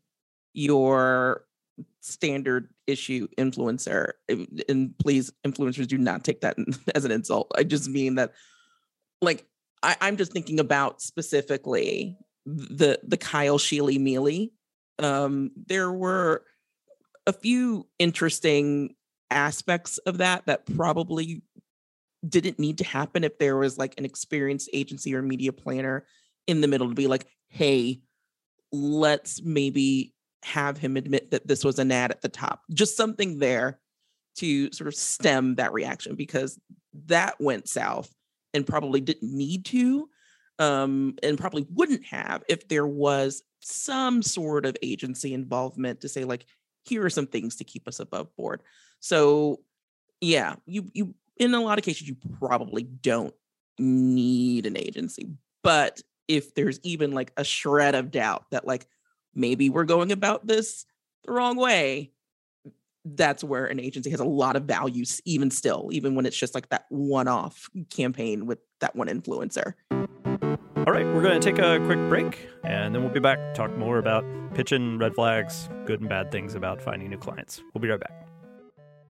your 0.54 1.46
standard 2.02 2.70
issue 2.88 3.28
influencer 3.38 4.12
and 4.70 4.94
please 5.00 5.32
influencers 5.46 5.88
do 5.88 5.98
not 5.98 6.24
take 6.24 6.42
that 6.42 6.56
as 6.96 7.06
an 7.06 7.12
insult 7.12 7.52
i 7.56 7.64
just 7.64 7.90
mean 7.90 8.16
that 8.16 8.32
like 9.22 9.48
I, 9.84 10.08
am 10.08 10.18
just 10.18 10.32
thinking 10.32 10.60
about 10.60 11.02
specifically 11.02 12.18
the 12.46 13.00
the 13.04 13.18
Kyle 13.18 13.58
Sheely 13.58 14.00
Mealy. 14.00 14.54
Um, 15.00 15.52
there 15.68 15.92
were 15.92 16.46
a 17.28 17.34
few 17.34 17.88
interesting 18.00 18.96
aspects 19.30 19.98
of 20.00 20.20
that 20.20 20.46
that 20.46 20.66
probably 20.78 21.44
didn't 22.28 22.60
need 22.60 22.78
to 22.78 22.86
happen 22.86 23.24
if 23.24 23.38
there 23.38 23.58
was 23.58 23.78
like 23.78 23.96
an 23.98 24.06
experienced 24.06 24.70
agency 24.72 25.14
or 25.14 25.22
media 25.22 25.52
planner 25.52 26.06
in 26.48 26.62
the 26.62 26.68
middle 26.68 26.88
to 26.88 26.96
be 26.96 27.08
like, 27.08 27.26
hey, 27.50 28.02
let's 28.72 29.42
maybe 29.42 30.13
have 30.44 30.78
him 30.78 30.98
admit 30.98 31.32
that 31.32 31.48
this 31.48 31.64
was 31.64 31.80
an 31.80 31.92
ad 31.92 32.12
at 32.12 32.22
the 32.22 32.30
top. 32.30 32.62
Just 32.72 32.98
something 32.98 33.40
there 33.40 33.80
to 34.36 34.72
sort 34.72 34.88
of 34.88 34.96
stem 34.96 35.56
that 35.56 35.74
reaction 35.74 36.16
because 36.16 36.60
that 37.06 37.40
went 37.40 37.68
south 37.68 38.14
and 38.54 38.66
probably 38.66 39.02
didn't 39.02 39.36
need 39.36 39.66
to 39.66 40.10
um, 40.60 41.16
and 41.24 41.38
probably 41.38 41.66
wouldn't 41.72 42.06
have 42.06 42.44
if 42.48 42.68
there 42.68 42.88
was 42.88 43.44
some 43.60 44.22
sort 44.22 44.66
of 44.66 44.78
agency 44.82 45.34
involvement 45.34 46.02
to 46.02 46.10
say 46.10 46.24
like 46.24 46.46
here 46.84 47.04
are 47.04 47.10
some 47.10 47.28
things 47.28 47.56
to 47.56 47.64
keep 47.64 47.88
us 47.88 48.00
above 48.00 48.36
board 48.36 48.62
so 49.00 49.60
yeah 50.22 50.56
you 50.66 50.90
you 50.94 51.16
in 51.38 51.54
a 51.54 51.62
lot 51.62 51.78
of 51.80 51.86
cases 51.86 52.08
you 52.08 52.16
probably 52.40 52.84
don't 52.84 53.34
need 53.80 54.66
an 54.66 54.78
agency 54.78 55.30
but 55.64 56.02
if 56.28 56.54
there's 56.56 56.80
even 56.84 57.12
like 57.12 57.32
a 57.38 57.44
shred 57.44 57.96
of 57.96 58.12
doubt 58.12 58.46
that 58.52 58.68
like 58.68 58.86
maybe 59.36 59.70
we're 59.70 59.84
going 59.84 60.12
about 60.12 60.46
this 60.48 60.86
the 61.26 61.32
wrong 61.32 61.56
way 61.56 62.12
that's 63.06 63.44
where 63.44 63.66
an 63.66 63.80
agency 63.80 64.10
has 64.10 64.20
a 64.20 64.26
lot 64.26 64.56
of 64.56 64.64
value 64.64 65.04
even 65.26 65.52
still 65.52 65.90
even 65.92 66.16
when 66.16 66.26
it's 66.26 66.38
just 66.38 66.56
like 66.56 66.70
that 66.70 66.86
one-off 66.90 67.70
campaign 67.90 68.46
with 68.46 68.60
that 68.80 68.96
one 68.96 69.08
influencer 69.08 69.74
all 69.92 70.94
right 70.94 71.06
we're 71.08 71.22
going 71.22 71.40
to 71.40 71.52
take 71.52 71.60
a 71.60 71.80
quick 71.86 72.00
break 72.10 72.48
and 72.64 72.96
then 72.96 73.04
we'll 73.04 73.14
be 73.14 73.20
back 73.20 73.54
talk 73.54 73.76
more 73.78 73.98
about 73.98 74.24
pitching 74.54 74.98
red 74.98 75.14
flags 75.16 75.70
good 75.86 76.00
and 76.00 76.10
bad 76.10 76.32
things 76.32 76.56
about 76.56 76.82
finding 76.82 77.10
new 77.10 77.18
clients 77.18 77.62
we'll 77.74 77.82
be 77.82 77.90
right 77.90 78.00
back 78.00 78.24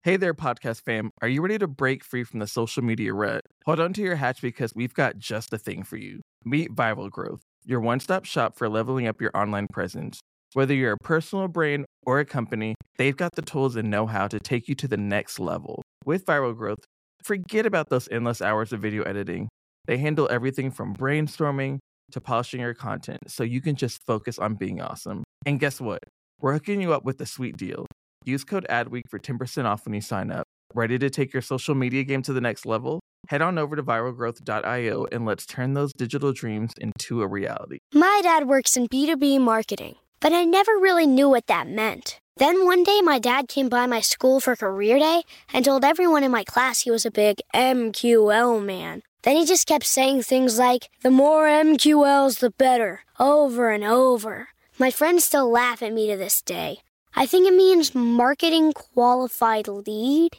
Hey 0.03 0.17
there, 0.17 0.33
podcast 0.33 0.81
fam. 0.81 1.11
Are 1.21 1.29
you 1.29 1.43
ready 1.43 1.59
to 1.59 1.69
break 1.69 2.05
free 2.05 2.25
from 2.25 2.41
the 2.41 2.47
social 2.47 2.83
media 2.83 3.13
rut? 3.13 3.45
Hold 3.67 3.81
on 3.81 3.93
to 3.93 4.01
your 4.01 4.15
hatch 4.17 4.41
because 4.41 4.75
we've 4.75 4.95
got 4.95 5.19
just 5.19 5.51
the 5.51 5.59
thing 5.59 5.83
for 5.83 5.99
you. 5.99 6.23
Meet 6.43 6.75
Viral 6.75 7.11
Growth, 7.11 7.43
your 7.65 7.81
one 7.81 8.01
stop 8.01 8.25
shop 8.25 8.57
for 8.57 8.69
leveling 8.69 9.07
up 9.07 9.21
your 9.21 9.31
online 9.35 9.67
presence. 9.73 10.21
Whether 10.53 10.75
you're 10.75 10.93
a 10.93 10.99
personal 10.99 11.49
brand 11.49 11.87
or 12.05 12.19
a 12.19 12.25
company, 12.25 12.75
they've 12.99 13.17
got 13.17 13.37
the 13.37 13.43
tools 13.43 13.77
and 13.77 13.91
know 13.91 14.07
how 14.07 14.27
to 14.29 14.41
take 14.41 14.69
you 14.69 14.75
to 14.77 14.89
the 14.89 14.97
next 14.97 15.39
level. 15.39 15.83
With 16.05 16.25
Viral 16.27 16.57
Growth, 16.57 16.85
forget 17.23 17.67
about 17.67 17.89
those 17.89 18.09
endless 18.11 18.43
hours 18.43 18.73
of 18.73 18.81
video 18.81 19.03
editing. 19.05 19.49
They 19.87 19.99
handle 19.99 20.29
everything 20.31 20.71
from 20.71 20.95
brainstorming 20.95 21.79
to 22.13 22.21
polishing 22.21 22.61
your 22.61 22.75
content 22.75 23.21
so 23.29 23.45
you 23.45 23.61
can 23.61 23.77
just 23.77 24.01
focus 24.07 24.39
on 24.39 24.55
being 24.55 24.81
awesome. 24.81 25.23
And 25.47 25.61
guess 25.61 25.81
what? 25.81 26.03
We're 26.41 26.55
hooking 26.55 26.81
you 26.81 26.93
up 26.93 27.05
with 27.05 27.21
a 27.21 27.27
sweet 27.27 27.57
deal. 27.57 27.87
Use 28.25 28.45
code 28.45 28.67
ADWEEK 28.69 29.03
for 29.09 29.19
10% 29.19 29.65
off 29.65 29.85
when 29.85 29.95
you 29.95 30.01
sign 30.01 30.31
up. 30.31 30.45
Ready 30.73 31.01
to 31.01 31.11
take 31.11 31.33
your 31.33 31.43
social 31.43 31.75
media 31.75 32.05
game 32.05 32.23
to 32.23 32.33
the 32.33 32.41
next 32.41 32.65
level? 32.65 33.01
Head 33.29 33.43
on 33.43 33.59
over 33.59 33.75
to 33.75 33.83
viralgrowth.io 33.83 35.07
and 35.11 35.27
let's 35.27 35.45
turn 35.45 35.75
those 35.75 35.93
digital 35.93 36.33
dreams 36.33 36.73
into 36.81 37.23
a 37.23 37.27
reality. 37.27 37.79
My 37.93 38.21
dad 38.23 38.47
works 38.47 38.77
in 38.77 38.87
B2B 38.87 39.41
marketing, 39.41 39.97
but 40.21 40.33
I 40.33 40.45
never 40.45 40.73
really 40.73 41.09
knew 41.09 41.29
what 41.29 41.49
that 41.49 41.67
meant. 41.67 42.21
Then 42.37 42.65
one 42.65 42.85
day, 42.85 43.01
my 43.03 43.19
dad 43.19 43.49
came 43.49 43.69
by 43.69 43.87
my 43.87 44.01
school 44.01 44.39
for 44.39 44.55
career 44.55 44.99
day 45.01 45.25
and 45.53 45.65
told 45.65 45.85
everyone 45.85 46.23
in 46.23 46.31
my 46.31 46.45
class 46.45 46.83
he 46.83 46.91
was 46.91 47.05
a 47.05 47.11
big 47.11 47.41
MQL 47.53 48.65
man. 48.65 49.03
Then 49.23 49.37
he 49.37 49.45
just 49.45 49.67
kept 49.67 49.85
saying 49.85 50.23
things 50.23 50.57
like, 50.57 50.89
the 51.03 51.11
more 51.11 51.47
MQLs, 51.47 52.39
the 52.39 52.51
better, 52.51 53.03
over 53.19 53.71
and 53.71 53.85
over. 53.85 54.49
My 54.79 54.91
friends 54.91 55.25
still 55.25 55.51
laugh 55.51 55.83
at 55.83 55.93
me 55.93 56.09
to 56.11 56.17
this 56.17 56.41
day. 56.41 56.79
I 57.15 57.27
think 57.27 57.47
it 57.47 57.55
means 57.55 57.95
marketing 57.95 58.73
qualified 58.73 59.67
lead. 59.67 60.39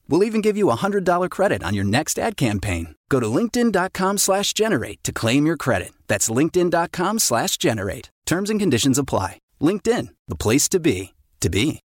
We'll 0.11 0.25
even 0.25 0.41
give 0.41 0.57
you 0.57 0.69
a 0.69 0.75
$100 0.75 1.29
credit 1.31 1.63
on 1.63 1.73
your 1.73 1.85
next 1.85 2.19
ad 2.19 2.35
campaign. 2.37 2.95
Go 3.09 3.19
to 3.19 3.27
linkedin.com 3.27 4.17
slash 4.17 4.53
generate 4.53 5.03
to 5.05 5.13
claim 5.13 5.45
your 5.45 5.57
credit. 5.57 5.93
That's 6.07 6.29
linkedin.com 6.29 7.19
slash 7.19 7.57
generate. 7.57 8.11
Terms 8.25 8.49
and 8.49 8.59
conditions 8.59 8.99
apply. 8.99 9.39
LinkedIn, 9.61 10.09
the 10.27 10.35
place 10.35 10.67
to 10.69 10.79
be, 10.79 11.13
to 11.39 11.49
be. 11.49 11.79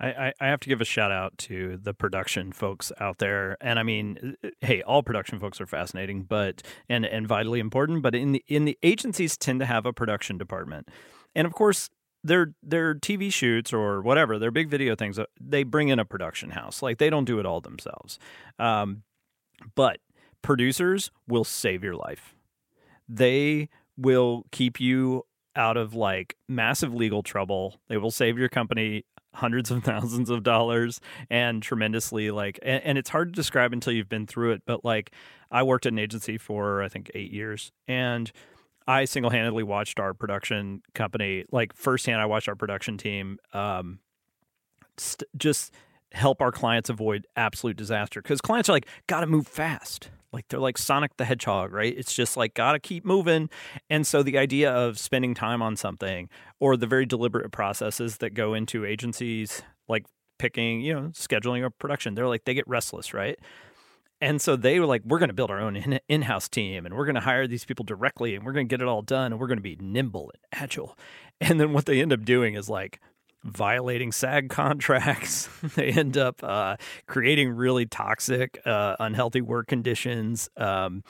I, 0.00 0.32
I 0.40 0.46
have 0.46 0.60
to 0.60 0.68
give 0.68 0.80
a 0.80 0.84
shout 0.84 1.10
out 1.10 1.36
to 1.38 1.78
the 1.82 1.92
production 1.92 2.52
folks 2.52 2.92
out 3.00 3.18
there. 3.18 3.56
And 3.60 3.78
I 3.78 3.82
mean, 3.82 4.36
hey, 4.60 4.82
all 4.82 5.02
production 5.02 5.40
folks 5.40 5.60
are 5.60 5.66
fascinating, 5.66 6.22
but 6.22 6.62
and 6.88 7.04
and 7.04 7.26
vitally 7.26 7.58
important. 7.58 8.02
But 8.02 8.14
in 8.14 8.32
the 8.32 8.44
in 8.46 8.64
the 8.64 8.78
agencies 8.84 9.36
tend 9.36 9.58
to 9.58 9.66
have 9.66 9.86
a 9.86 9.92
production 9.92 10.38
department. 10.38 10.88
And 11.34 11.46
of 11.48 11.52
course, 11.52 11.90
their 12.24 12.54
their 12.62 12.94
TV 12.94 13.32
shoots 13.32 13.72
or 13.72 14.02
whatever, 14.02 14.38
their 14.38 14.50
big 14.50 14.68
video 14.68 14.94
things, 14.94 15.18
uh, 15.18 15.26
they 15.40 15.62
bring 15.62 15.88
in 15.88 15.98
a 15.98 16.04
production 16.04 16.50
house. 16.50 16.82
Like 16.82 16.98
they 16.98 17.10
don't 17.10 17.24
do 17.24 17.38
it 17.38 17.46
all 17.46 17.60
themselves. 17.60 18.18
Um, 18.58 19.02
but 19.74 19.98
producers 20.42 21.10
will 21.26 21.44
save 21.44 21.82
your 21.82 21.94
life. 21.94 22.34
They 23.08 23.68
will 23.96 24.44
keep 24.52 24.80
you 24.80 25.24
out 25.56 25.76
of 25.76 25.94
like 25.94 26.36
massive 26.48 26.94
legal 26.94 27.22
trouble. 27.22 27.80
They 27.88 27.96
will 27.96 28.10
save 28.10 28.38
your 28.38 28.48
company 28.48 29.04
hundreds 29.34 29.70
of 29.70 29.84
thousands 29.84 30.30
of 30.30 30.42
dollars 30.42 31.00
and 31.30 31.62
tremendously 31.62 32.30
like 32.30 32.58
and, 32.62 32.82
and, 32.82 32.98
it's 32.98 33.10
hard 33.10 33.32
to 33.32 33.36
describe 33.36 33.72
until 33.72 33.92
you've 33.92 34.08
been 34.08 34.26
through 34.26 34.52
it 34.52 34.62
but 34.66 34.84
like 34.84 35.12
i 35.50 35.62
worked 35.62 35.86
at 35.86 35.92
an 35.92 35.98
agency 35.98 36.38
for 36.38 36.82
i 36.82 36.88
think 36.88 37.10
eight 37.14 37.30
years 37.30 37.70
and 37.86 38.32
i 38.88 39.04
single-handedly 39.04 39.62
watched 39.62 40.00
our 40.00 40.12
production 40.12 40.82
company 40.94 41.44
like 41.52 41.72
firsthand 41.74 42.20
i 42.20 42.26
watched 42.26 42.48
our 42.48 42.56
production 42.56 42.98
team 42.98 43.38
um, 43.52 44.00
st- 44.96 45.28
just 45.36 45.72
help 46.12 46.40
our 46.40 46.50
clients 46.50 46.90
avoid 46.90 47.26
absolute 47.36 47.76
disaster 47.76 48.20
because 48.20 48.40
clients 48.40 48.68
are 48.68 48.72
like 48.72 48.86
gotta 49.06 49.26
move 49.26 49.46
fast 49.46 50.10
like 50.32 50.46
they're 50.48 50.60
like 50.60 50.76
Sonic 50.76 51.16
the 51.16 51.24
Hedgehog, 51.24 51.72
right? 51.72 51.94
It's 51.96 52.12
just 52.12 52.36
like 52.36 52.54
gotta 52.54 52.78
keep 52.78 53.04
moving. 53.04 53.48
And 53.88 54.06
so 54.06 54.22
the 54.22 54.36
idea 54.38 54.70
of 54.70 54.98
spending 54.98 55.34
time 55.34 55.62
on 55.62 55.76
something 55.76 56.28
or 56.60 56.76
the 56.76 56.86
very 56.86 57.06
deliberate 57.06 57.50
processes 57.50 58.18
that 58.18 58.34
go 58.34 58.54
into 58.54 58.84
agencies 58.84 59.62
like 59.88 60.04
picking, 60.38 60.80
you 60.80 60.94
know, 60.94 61.00
scheduling 61.08 61.64
a 61.64 61.70
production, 61.70 62.14
they're 62.14 62.28
like 62.28 62.44
they 62.44 62.54
get 62.54 62.68
restless, 62.68 63.14
right? 63.14 63.38
And 64.20 64.40
so 64.40 64.56
they 64.56 64.80
were 64.80 64.86
like, 64.86 65.02
we're 65.04 65.18
going 65.18 65.28
to 65.28 65.34
build 65.34 65.50
our 65.50 65.60
own 65.60 65.76
in 66.08 66.22
house 66.22 66.48
team 66.48 66.84
and 66.84 66.96
we're 66.96 67.04
going 67.04 67.14
to 67.14 67.20
hire 67.20 67.46
these 67.46 67.64
people 67.64 67.84
directly 67.84 68.34
and 68.34 68.44
we're 68.44 68.52
going 68.52 68.66
to 68.68 68.72
get 68.72 68.82
it 68.82 68.88
all 68.88 69.02
done 69.02 69.32
and 69.32 69.40
we're 69.40 69.46
going 69.46 69.58
to 69.58 69.62
be 69.62 69.76
nimble 69.80 70.30
and 70.34 70.62
agile. 70.62 70.96
And 71.40 71.60
then 71.60 71.72
what 71.72 71.86
they 71.86 72.02
end 72.02 72.12
up 72.12 72.24
doing 72.24 72.54
is 72.54 72.68
like 72.68 72.98
violating 73.44 74.10
SAG 74.10 74.48
contracts. 74.48 75.48
they 75.76 75.92
end 75.92 76.18
up 76.18 76.42
uh, 76.42 76.76
creating 77.06 77.50
really 77.50 77.86
toxic, 77.86 78.60
uh, 78.66 78.96
unhealthy 78.98 79.40
work 79.40 79.68
conditions. 79.68 80.50
Um, 80.56 81.04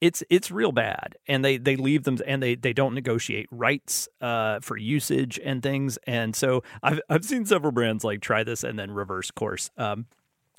it's 0.00 0.24
it's 0.28 0.50
real 0.50 0.72
bad, 0.72 1.14
and 1.28 1.44
they 1.44 1.58
they 1.58 1.76
leave 1.76 2.02
them 2.02 2.18
and 2.26 2.42
they 2.42 2.56
they 2.56 2.72
don't 2.72 2.92
negotiate 2.92 3.46
rights 3.52 4.08
uh, 4.20 4.58
for 4.58 4.76
usage 4.76 5.38
and 5.44 5.62
things. 5.62 5.96
And 6.08 6.34
so 6.34 6.64
I've 6.82 7.00
I've 7.08 7.24
seen 7.24 7.46
several 7.46 7.70
brands 7.70 8.02
like 8.02 8.20
try 8.20 8.42
this 8.42 8.64
and 8.64 8.76
then 8.76 8.90
reverse 8.90 9.30
course. 9.30 9.70
Um, 9.78 10.06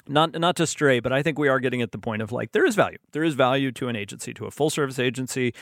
not 0.08 0.40
not 0.40 0.56
to 0.58 0.68
stray, 0.68 1.00
but 1.00 1.14
I 1.14 1.24
think 1.24 1.40
we 1.40 1.48
are 1.48 1.60
getting 1.60 1.82
at 1.82 1.92
the 1.92 1.98
point 1.98 2.22
of 2.22 2.32
like 2.32 2.52
there 2.52 2.66
is 2.66 2.76
value. 2.76 2.98
There 3.12 3.24
is 3.24 3.34
value 3.34 3.72
to 3.74 3.88
an 3.88 3.96
agency, 3.96 4.34
to 4.36 4.46
a 4.46 4.52
full 4.52 4.70
service 4.70 5.00
agency. 5.00 5.54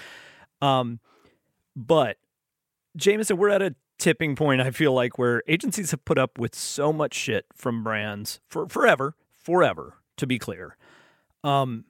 Um, 0.61 0.99
but 1.75 2.17
Jameson, 2.95 3.37
we're 3.37 3.49
at 3.49 3.61
a 3.61 3.75
tipping 4.01 4.35
point 4.35 4.59
I 4.59 4.71
feel 4.71 4.93
like 4.93 5.19
where 5.19 5.43
agencies 5.47 5.91
have 5.91 6.03
put 6.05 6.17
up 6.17 6.39
with 6.39 6.55
so 6.55 6.91
much 6.91 7.13
shit 7.13 7.45
from 7.53 7.83
brands 7.83 8.39
for 8.49 8.67
forever, 8.67 9.15
forever, 9.31 9.97
to 10.17 10.25
be 10.25 10.39
clear. 10.39 10.75
Um 11.43 11.85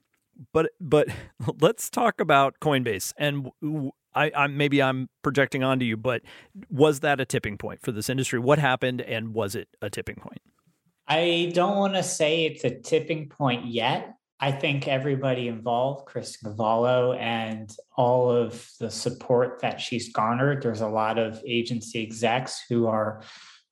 but 0.51 0.71
but 0.81 1.07
let's 1.61 1.89
talk 1.89 2.19
about 2.19 2.59
Coinbase 2.59 3.13
and 3.17 3.49
I, 4.13 4.29
I 4.35 4.47
maybe 4.47 4.83
I'm 4.83 5.07
projecting 5.21 5.63
onto 5.63 5.85
you, 5.85 5.95
but 5.95 6.21
was 6.69 6.99
that 6.99 7.21
a 7.21 7.25
tipping 7.25 7.57
point 7.57 7.81
for 7.81 7.93
this 7.93 8.09
industry? 8.09 8.39
What 8.39 8.59
happened 8.59 8.99
and 8.99 9.33
was 9.33 9.55
it 9.55 9.69
a 9.81 9.89
tipping 9.89 10.15
point? 10.15 10.41
I 11.11 11.51
don't 11.53 11.75
want 11.75 11.95
to 11.95 12.03
say 12.03 12.45
it's 12.45 12.63
a 12.63 12.69
tipping 12.69 13.27
point 13.27 13.65
yet. 13.65 14.15
I 14.39 14.53
think 14.53 14.87
everybody 14.87 15.49
involved, 15.49 16.05
Chris 16.05 16.37
Cavallo, 16.37 17.11
and 17.13 17.69
all 17.97 18.31
of 18.31 18.65
the 18.79 18.89
support 18.89 19.59
that 19.61 19.81
she's 19.81 20.13
garnered. 20.13 20.63
There's 20.63 20.79
a 20.79 20.87
lot 20.87 21.19
of 21.19 21.41
agency 21.45 22.01
execs 22.01 22.63
who 22.69 22.87
are, 22.87 23.23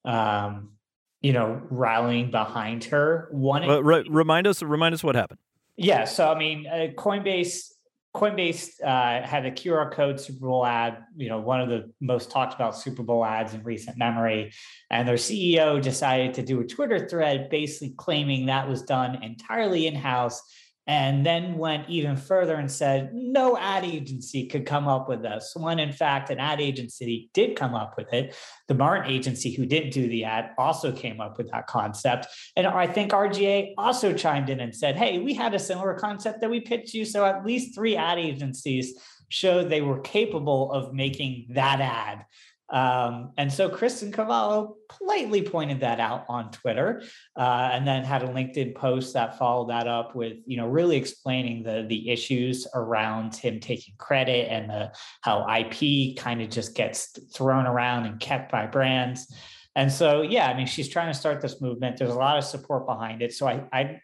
um, 0.04 0.74
you 1.22 1.32
know, 1.32 1.62
rallying 1.70 2.30
behind 2.30 2.84
her. 2.86 3.30
One, 3.32 3.64
uh, 3.64 3.80
re- 3.80 4.06
remind 4.10 4.46
us, 4.46 4.62
remind 4.62 4.94
us 4.94 5.02
what 5.02 5.16
happened. 5.16 5.40
Yeah, 5.78 6.04
so 6.04 6.30
I 6.30 6.38
mean, 6.38 6.68
uh, 6.68 6.88
Coinbase, 6.98 7.72
Coinbase 8.16 8.82
uh, 8.84 9.26
had 9.26 9.46
a 9.46 9.52
QR 9.52 9.92
code 9.92 10.20
Super 10.20 10.48
Bowl 10.48 10.66
ad. 10.66 10.98
You 11.16 11.30
know, 11.30 11.40
one 11.40 11.62
of 11.62 11.70
the 11.70 11.92
most 12.02 12.32
talked 12.32 12.56
about 12.56 12.76
Super 12.76 13.04
Bowl 13.04 13.24
ads 13.24 13.54
in 13.54 13.64
recent 13.64 13.98
memory, 13.98 14.52
and 14.90 15.08
their 15.08 15.16
CEO 15.16 15.82
decided 15.82 16.34
to 16.36 16.42
do 16.42 16.60
a 16.60 16.66
Twitter 16.66 17.08
thread, 17.08 17.50
basically 17.50 17.94
claiming 17.98 18.48
that 18.48 18.68
was 18.68 18.82
done 18.82 19.22
entirely 19.24 19.86
in 19.86 19.94
house 19.94 20.42
and 20.90 21.24
then 21.24 21.56
went 21.56 21.88
even 21.88 22.18
further 22.18 22.56
and 22.56 22.70
said 22.70 23.12
no 23.14 23.56
ad 23.56 23.86
agency 23.86 24.48
could 24.48 24.66
come 24.66 24.88
up 24.88 25.08
with 25.08 25.22
this. 25.22 25.54
When 25.56 25.78
in 25.78 25.94
fact 25.94 26.32
an 26.32 26.40
ad 26.40 26.60
agency 26.60 27.30
did 27.36 27.56
come 27.56 27.76
up 27.76 27.96
with 27.96 28.12
it 28.12 28.36
the 28.68 28.74
martin 28.74 29.12
agency 29.12 29.52
who 29.52 29.68
didn't 29.68 29.92
do 29.92 30.08
the 30.08 30.24
ad 30.24 30.50
also 30.58 30.92
came 30.92 31.22
up 31.22 31.38
with 31.38 31.52
that 31.52 31.68
concept. 31.68 32.26
And 32.58 32.66
i 32.66 32.88
think 32.88 33.12
rga 33.12 33.74
also 33.78 34.14
chimed 34.14 34.50
in 34.50 34.60
and 34.60 34.76
said 34.76 34.96
hey 34.96 35.20
we 35.20 35.36
had 35.36 35.54
a 35.54 35.60
similar 35.60 35.94
concept 35.94 36.42
that 36.42 36.50
we 36.50 36.60
pitched 36.60 36.96
you 36.96 37.06
so 37.06 37.24
at 37.24 37.46
least 37.46 37.76
three 37.76 37.96
ad 37.96 38.18
agencies 38.18 39.00
showed 39.30 39.70
they 39.70 39.82
were 39.82 40.00
capable 40.00 40.72
of 40.72 40.94
making 40.94 41.46
that 41.50 41.80
ad 41.80 42.26
um, 42.72 43.32
and 43.38 43.52
so 43.52 43.68
Kristen 43.68 44.12
Cavallo 44.12 44.76
politely 44.90 45.42
pointed 45.42 45.80
that 45.80 46.00
out 46.00 46.26
on 46.30 46.52
Twitter, 46.52 47.02
uh, 47.36 47.70
and 47.74 47.88
then 47.88 48.04
had 48.04 48.22
a 48.22 48.28
LinkedIn 48.28 48.76
post 48.76 49.14
that 49.14 49.40
followed 49.40 49.70
that 49.70 49.88
up 49.88 50.16
with, 50.16 50.38
you 50.46 50.58
know, 50.58 50.68
really 50.68 50.98
explaining 50.98 51.64
the 51.64 51.86
the 51.88 52.10
issues 52.10 52.68
around 52.76 53.36
him 53.36 53.60
taking 53.60 53.96
credit 53.98 54.52
and 54.52 54.70
the, 54.70 54.92
how 55.22 55.48
IP 55.50 56.18
kind 56.18 56.42
of 56.42 56.50
just 56.50 56.76
gets 56.76 57.18
thrown 57.34 57.66
around 57.66 58.06
and 58.06 58.20
kept 58.20 58.52
by 58.52 58.68
brands. 58.68 59.34
And 59.76 59.92
so, 59.92 60.22
yeah, 60.22 60.48
I 60.48 60.56
mean, 60.56 60.68
she's 60.68 60.90
trying 60.90 61.12
to 61.12 61.18
start 61.18 61.42
this 61.42 61.62
movement. 61.62 61.98
There's 61.98 62.12
a 62.12 62.16
lot 62.16 62.38
of 62.38 62.44
support 62.44 62.86
behind 62.86 63.22
it. 63.22 63.34
So 63.34 63.48
I, 63.48 63.64
I 63.72 64.02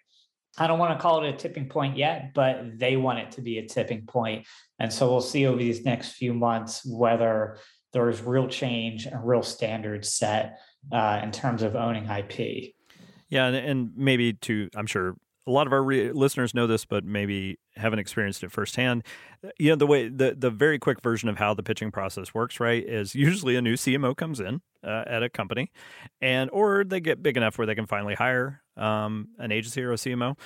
I 0.58 0.68
don't 0.68 0.80
want 0.80 0.98
to 0.98 1.02
call 1.02 1.24
it 1.24 1.34
a 1.34 1.38
tipping 1.38 1.68
point 1.68 1.98
yet, 1.98 2.34
but 2.34 2.80
they 2.80 2.96
want 2.96 3.20
it 3.20 3.32
to 3.32 3.42
be 3.42 3.58
a 3.58 3.68
tipping 3.68 4.06
point. 4.06 4.46
And 4.80 4.92
so 4.92 5.10
we'll 5.10 5.22
see 5.22 5.46
over 5.46 5.58
these 5.58 5.84
next 5.84 6.14
few 6.14 6.34
months 6.34 6.86
whether 6.86 7.58
there's 7.96 8.22
real 8.22 8.48
change 8.48 9.06
and 9.06 9.26
real 9.26 9.42
standards 9.42 10.12
set 10.12 10.60
uh, 10.92 11.22
in 11.24 11.32
terms 11.32 11.64
of 11.64 11.78
owning 11.78 12.06
IP. 12.06 12.74
Yeah, 13.30 13.48
and, 13.48 13.56
and, 13.56 13.92
maybe 13.96 14.34
to 14.34 14.70
I'm 14.76 14.86
sure 14.86 15.16
a 15.48 15.52
lot 15.52 15.66
of 15.66 15.74
our 15.74 15.82
re- 15.82 16.12
listeners 16.12 16.54
know 16.54 16.68
this, 16.68 16.86
but 16.86 17.06
maybe 17.06 17.58
haven't 17.78 18.00
experienced 18.00 18.44
it 18.44 18.52
firsthand. 18.52 19.04
You 19.58 19.70
know, 19.70 19.76
the 19.78 19.88
way 19.88 20.10
the 20.10 20.36
the 20.38 20.52
very 20.52 20.78
quick 20.78 21.02
version 21.02 21.30
of 21.30 21.38
how 21.38 21.54
the 21.54 21.64
pitching 21.64 21.90
process 21.90 22.34
works, 22.34 22.60
right, 22.60 22.84
is 22.84 23.16
usually 23.16 23.56
a 23.56 23.62
new 23.62 23.76
CMO 23.76 24.16
comes 24.16 24.42
in 24.42 24.62
uh, 24.84 25.06
at 25.08 25.24
a 25.24 25.30
company, 25.30 25.72
and 26.22 26.50
or 26.52 26.84
they 26.84 27.00
get 27.00 27.24
big 27.24 27.38
enough 27.38 27.58
where 27.58 27.66
they 27.66 27.76
can 27.76 27.88
finally 27.88 28.16
hire 28.16 28.62
um, 28.76 29.30
an 29.40 29.54
agency 29.54 29.82
or 29.82 29.94
a 29.94 29.96
CMO 29.96 30.38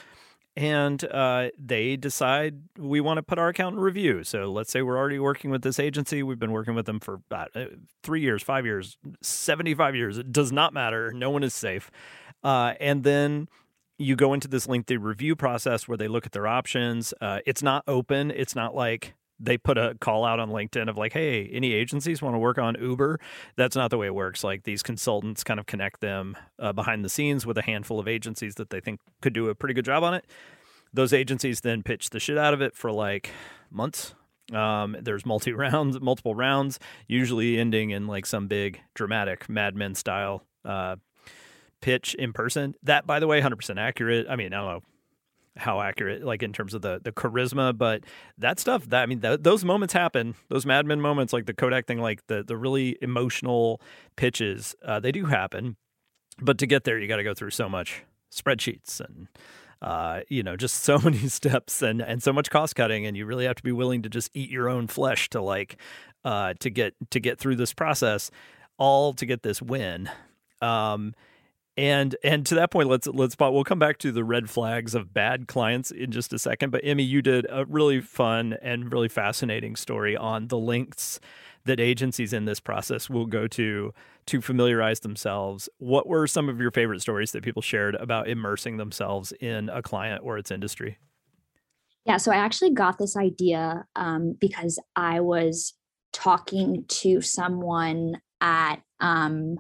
and 0.60 1.02
uh, 1.06 1.52
they 1.58 1.96
decide 1.96 2.64
we 2.78 3.00
want 3.00 3.16
to 3.16 3.24
put 3.24 3.40
our 3.40 3.48
account 3.48 3.76
in 3.76 3.80
review. 3.80 4.26
So 4.26 4.52
let's 4.52 4.70
say 4.70 4.82
we're 4.82 4.98
already 4.98 5.18
working 5.18 5.52
with 5.52 5.62
this 5.62 5.80
agency. 5.80 6.22
We've 6.22 6.38
been 6.38 6.52
working 6.52 6.76
with 6.76 6.86
them 6.86 7.00
for 7.00 7.14
about 7.14 7.56
uh, 7.56 7.68
three 8.04 8.20
years, 8.20 8.44
five 8.44 8.66
years, 8.66 8.98
75 9.22 9.96
years. 9.96 10.18
It 10.18 10.34
does 10.34 10.52
not 10.52 10.74
matter. 10.74 11.14
No 11.14 11.30
one 11.30 11.44
is 11.44 11.54
safe. 11.54 11.90
Uh, 12.44 12.74
and 12.82 13.06
then 13.06 13.48
you 13.98 14.18
go 14.18 14.34
into 14.34 14.50
this 14.50 14.68
lengthy 14.68 14.98
review 14.98 15.34
process 15.34 15.88
where 15.88 15.98
they 15.98 16.10
look 16.10 16.26
at 16.26 16.34
their 16.34 16.46
options. 16.46 17.14
Uh, 17.22 17.40
it's 17.46 17.64
not 17.64 17.86
open. 17.88 18.30
It's 18.30 18.54
not 18.54 18.76
like 18.76 19.14
they 19.40 19.58
put 19.58 19.78
a 19.78 19.96
call 20.00 20.26
out 20.26 20.40
on 20.40 20.50
LinkedIn 20.50 20.90
of 20.90 20.98
like, 20.98 21.14
hey, 21.14 21.50
any 21.52 21.74
agencies 21.74 22.22
want 22.22 22.36
to 22.36 22.40
work 22.40 22.58
on 22.58 22.76
Uber? 22.80 23.20
That's 23.56 23.76
not 23.76 23.90
the 23.90 23.98
way 23.98 24.08
it 24.08 24.16
works. 24.16 24.44
Like 24.44 24.64
these 24.64 24.84
consultants 24.84 25.44
kind 25.44 25.60
of 25.60 25.66
connect 25.66 26.02
them 26.02 26.36
uh, 26.60 26.74
behind 26.74 27.06
the 27.06 27.10
scenes 27.10 27.46
with 27.46 27.58
a 27.58 27.62
handful 27.62 28.00
of 28.00 28.08
agencies 28.08 28.56
that 28.56 28.70
they 28.70 28.80
think 28.80 29.00
could 29.22 29.34
do 29.34 29.50
a 29.50 29.56
pretty 29.56 29.74
good 29.74 29.86
job 29.86 30.04
on 30.04 30.14
it. 30.14 30.26
Those 30.94 31.14
agencies 31.14 31.62
then 31.62 31.84
pitch 31.84 32.10
the 32.10 32.20
shit 32.20 32.38
out 32.38 32.54
of 32.54 32.62
it 32.62 32.76
for 32.76 32.92
like 32.92 33.32
months. 33.72 34.14
Um, 34.54 34.98
there's 35.00 35.26
multi 35.26 35.54
rounds, 35.54 36.00
multiple 36.02 36.36
rounds, 36.36 36.80
usually 37.08 37.58
ending 37.58 37.92
in 37.92 38.08
like 38.08 38.26
some 38.26 38.48
big 38.48 38.82
dramatic 38.94 39.48
Mad 39.48 39.76
Men 39.76 39.96
style 39.96 40.44
uh, 40.66 40.98
pitch 41.82 42.14
in 42.16 42.34
person. 42.34 42.76
That, 42.84 43.06
by 43.08 43.20
the 43.20 43.28
way, 43.28 43.42
100% 43.42 43.78
accurate. 43.78 44.28
I 44.30 44.36
mean, 44.36 44.54
I 44.54 44.58
don't 44.58 44.68
know 44.68 44.84
how 45.58 45.82
accurate, 45.82 46.24
like 46.24 46.44
in 46.44 46.54
terms 46.54 46.74
of 46.74 46.82
the 46.82 47.00
the 47.04 47.12
charisma, 47.12 47.78
but 47.78 48.04
that 48.38 48.60
stuff. 48.60 48.86
That 48.90 49.04
I 49.04 49.06
mean, 49.06 49.22
th- 49.22 49.42
those 49.42 49.66
moments 49.66 49.94
happen. 49.94 50.36
Those 50.50 50.66
Mad 50.66 50.86
Men 50.86 51.02
moments, 51.02 51.34
like 51.34 51.46
the 51.46 51.54
Kodak 51.54 51.88
thing, 51.88 52.00
like 52.00 52.26
the 52.28 52.44
the 52.44 52.58
really 52.58 52.98
emotional 53.02 53.82
pitches, 54.16 54.76
uh, 54.86 55.00
they 55.00 55.12
do 55.12 55.26
happen. 55.26 55.76
But 56.42 56.58
to 56.60 56.68
get 56.68 56.84
there, 56.86 56.98
you 56.98 57.08
got 57.08 57.18
to 57.18 57.24
go 57.24 57.34
through 57.34 57.50
so 57.52 57.68
much 57.68 58.04
spreadsheets 58.32 59.02
and 59.02 59.28
uh, 59.82 60.22
you 60.28 60.44
know, 60.44 60.56
just 60.56 60.84
so 60.84 60.98
many 61.04 61.28
steps 61.28 61.82
and 61.82 62.02
and 62.02 62.22
so 62.22 62.34
much 62.34 62.50
cost 62.50 62.76
cutting, 62.76 63.06
and 63.06 63.16
you 63.16 63.26
really 63.26 63.46
have 63.46 63.56
to 63.56 63.64
be 63.64 63.72
willing 63.72 64.02
to 64.04 64.10
just 64.10 64.30
eat 64.34 64.50
your 64.50 64.70
own 64.70 64.88
flesh 64.88 65.30
to 65.30 65.42
like 65.42 65.78
uh, 66.26 66.54
to 66.60 66.70
get 66.70 66.94
to 67.12 67.20
get 67.20 67.40
through 67.40 67.56
this 67.56 67.74
process, 67.74 68.32
all 68.78 69.14
to 69.14 69.26
get 69.26 69.44
this 69.44 69.62
win. 69.62 70.10
Um, 70.62 71.14
and 71.80 72.18
and 72.26 72.46
to 72.48 72.56
that 72.56 72.72
point, 72.72 72.90
let's 72.90 73.08
let's 73.08 73.38
we'll 73.40 73.64
come 73.64 73.80
back 73.80 74.00
to 74.00 74.12
the 74.12 74.26
red 74.26 74.50
flags 74.50 74.94
of 74.96 75.14
bad 75.14 75.48
clients 75.48 75.92
in 75.92 76.12
just 76.12 76.34
a 76.34 76.38
second. 76.38 76.72
But 76.72 76.82
Emmy, 76.84 77.04
you 77.04 77.22
did 77.22 77.48
a 77.50 77.64
really 77.64 78.02
fun 78.02 78.58
and 78.62 78.92
really 78.92 79.08
fascinating 79.08 79.78
story 79.78 80.18
on 80.18 80.50
the 80.50 80.58
lengths 80.58 81.22
that 81.64 81.80
agencies 81.80 82.34
in 82.34 82.44
this 82.44 82.60
process 82.60 83.10
will 83.10 83.26
go 83.26 83.48
to 83.48 83.94
to 84.26 84.42
familiarize 84.42 85.00
themselves. 85.00 85.70
What 85.78 86.06
were 86.06 86.28
some 86.28 86.50
of 86.50 86.60
your 86.60 86.70
favorite 86.70 87.00
stories 87.00 87.32
that 87.32 87.44
people 87.44 87.62
shared 87.62 87.96
about 87.96 88.28
immersing 88.28 88.76
themselves 88.76 89.32
in 89.40 89.70
a 89.70 89.82
client 89.82 90.22
or 90.22 90.38
its 90.38 90.52
industry? 90.52 90.98
Yeah, 92.04 92.18
so 92.18 92.34
I 92.34 92.38
actually 92.38 92.72
got 92.72 92.98
this 92.98 93.16
idea 93.16 93.86
um, 93.96 94.36
because 94.38 94.80
I 94.98 95.22
was 95.22 95.76
talking 96.12 96.84
to 96.90 97.22
someone 97.22 98.20
at 98.42 98.82
um, 99.00 99.60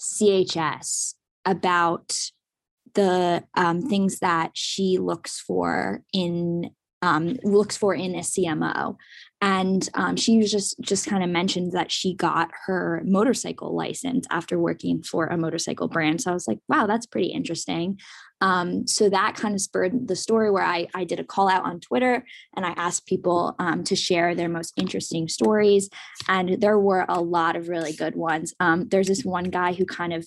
CHS 0.00 1.14
about 1.44 2.16
the 2.94 3.44
um, 3.54 3.82
things 3.82 4.20
that 4.20 4.52
she 4.54 4.98
looks 4.98 5.40
for 5.40 6.02
in 6.12 6.70
um, 7.02 7.36
looks 7.42 7.76
for 7.76 7.94
in 7.94 8.14
a 8.14 8.20
CMO. 8.20 8.96
And 9.42 9.86
um, 9.92 10.16
she 10.16 10.40
just 10.40 10.80
just 10.80 11.06
kind 11.06 11.22
of 11.22 11.28
mentioned 11.28 11.72
that 11.72 11.92
she 11.92 12.14
got 12.14 12.50
her 12.64 13.02
motorcycle 13.04 13.76
license 13.76 14.26
after 14.30 14.58
working 14.58 15.02
for 15.02 15.26
a 15.26 15.36
motorcycle 15.36 15.86
brand. 15.86 16.22
So 16.22 16.30
I 16.30 16.34
was 16.34 16.48
like, 16.48 16.60
wow, 16.66 16.86
that's 16.86 17.04
pretty 17.04 17.26
interesting. 17.26 17.98
Um, 18.40 18.86
so 18.86 19.10
that 19.10 19.36
kind 19.36 19.54
of 19.54 19.60
spurred 19.60 20.08
the 20.08 20.16
story 20.16 20.50
where 20.50 20.64
I, 20.64 20.88
I 20.94 21.04
did 21.04 21.20
a 21.20 21.24
call 21.24 21.48
out 21.48 21.64
on 21.64 21.80
Twitter 21.80 22.24
and 22.56 22.64
I 22.64 22.70
asked 22.70 23.06
people 23.06 23.54
um, 23.58 23.84
to 23.84 23.96
share 23.96 24.34
their 24.34 24.48
most 24.48 24.72
interesting 24.78 25.28
stories. 25.28 25.90
And 26.26 26.60
there 26.60 26.78
were 26.78 27.04
a 27.08 27.20
lot 27.20 27.56
of 27.56 27.68
really 27.68 27.92
good 27.92 28.16
ones. 28.16 28.54
Um, 28.60 28.88
there's 28.88 29.08
this 29.08 29.24
one 29.24 29.44
guy 29.44 29.74
who 29.74 29.84
kind 29.84 30.14
of 30.14 30.26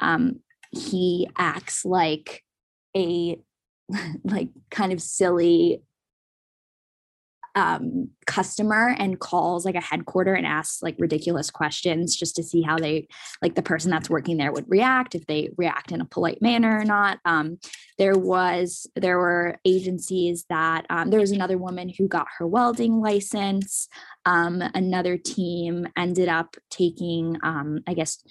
um, 0.00 0.40
he 0.70 1.28
acts 1.36 1.84
like 1.84 2.44
a 2.96 3.38
like 4.24 4.50
kind 4.70 4.92
of 4.92 5.00
silly 5.00 5.82
um, 7.58 8.10
customer 8.24 8.94
and 8.98 9.18
calls 9.18 9.64
like 9.64 9.74
a 9.74 9.80
headquarter 9.80 10.34
and 10.34 10.46
asks 10.46 10.80
like 10.80 10.94
ridiculous 10.98 11.50
questions 11.50 12.14
just 12.14 12.36
to 12.36 12.42
see 12.42 12.62
how 12.62 12.78
they 12.78 13.08
like 13.42 13.56
the 13.56 13.62
person 13.62 13.90
that's 13.90 14.08
working 14.08 14.36
there 14.36 14.52
would 14.52 14.70
react 14.70 15.16
if 15.16 15.26
they 15.26 15.50
react 15.56 15.90
in 15.90 16.00
a 16.00 16.04
polite 16.04 16.40
manner 16.40 16.78
or 16.78 16.84
not. 16.84 17.18
Um, 17.24 17.58
there 17.98 18.16
was 18.16 18.86
there 18.94 19.18
were 19.18 19.58
agencies 19.64 20.44
that 20.48 20.86
um, 20.88 21.10
there 21.10 21.18
was 21.18 21.32
another 21.32 21.58
woman 21.58 21.88
who 21.88 22.06
got 22.06 22.28
her 22.38 22.46
welding 22.46 23.00
license. 23.00 23.88
Um, 24.24 24.62
another 24.74 25.16
team 25.16 25.88
ended 25.96 26.28
up 26.28 26.56
taking 26.70 27.38
um, 27.42 27.80
i 27.88 27.94
guess 27.94 28.22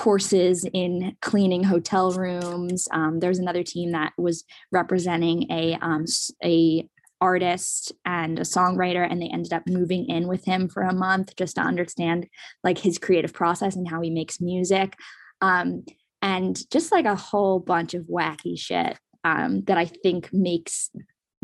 courses 0.00 0.66
in 0.72 1.14
cleaning 1.20 1.62
hotel 1.62 2.10
rooms. 2.12 2.88
Um, 2.90 3.20
there 3.20 3.28
was 3.28 3.38
another 3.38 3.62
team 3.62 3.92
that 3.92 4.14
was 4.16 4.44
representing 4.72 5.46
a 5.52 5.74
um, 5.82 6.06
a 6.42 6.88
artist 7.20 7.92
and 8.06 8.38
a 8.38 8.42
songwriter, 8.42 9.06
and 9.08 9.20
they 9.20 9.28
ended 9.28 9.52
up 9.52 9.64
moving 9.68 10.06
in 10.06 10.26
with 10.26 10.42
him 10.46 10.70
for 10.70 10.84
a 10.84 10.94
month 10.94 11.36
just 11.36 11.56
to 11.56 11.60
understand 11.60 12.26
like 12.64 12.78
his 12.78 12.96
creative 12.96 13.34
process 13.34 13.76
and 13.76 13.90
how 13.90 14.00
he 14.00 14.08
makes 14.08 14.40
music, 14.40 14.96
um, 15.42 15.84
and 16.22 16.58
just 16.70 16.90
like 16.90 17.04
a 17.04 17.14
whole 17.14 17.58
bunch 17.58 17.92
of 17.92 18.04
wacky 18.04 18.58
shit 18.58 18.98
um, 19.24 19.64
that 19.64 19.76
I 19.76 19.84
think 19.84 20.32
makes 20.32 20.88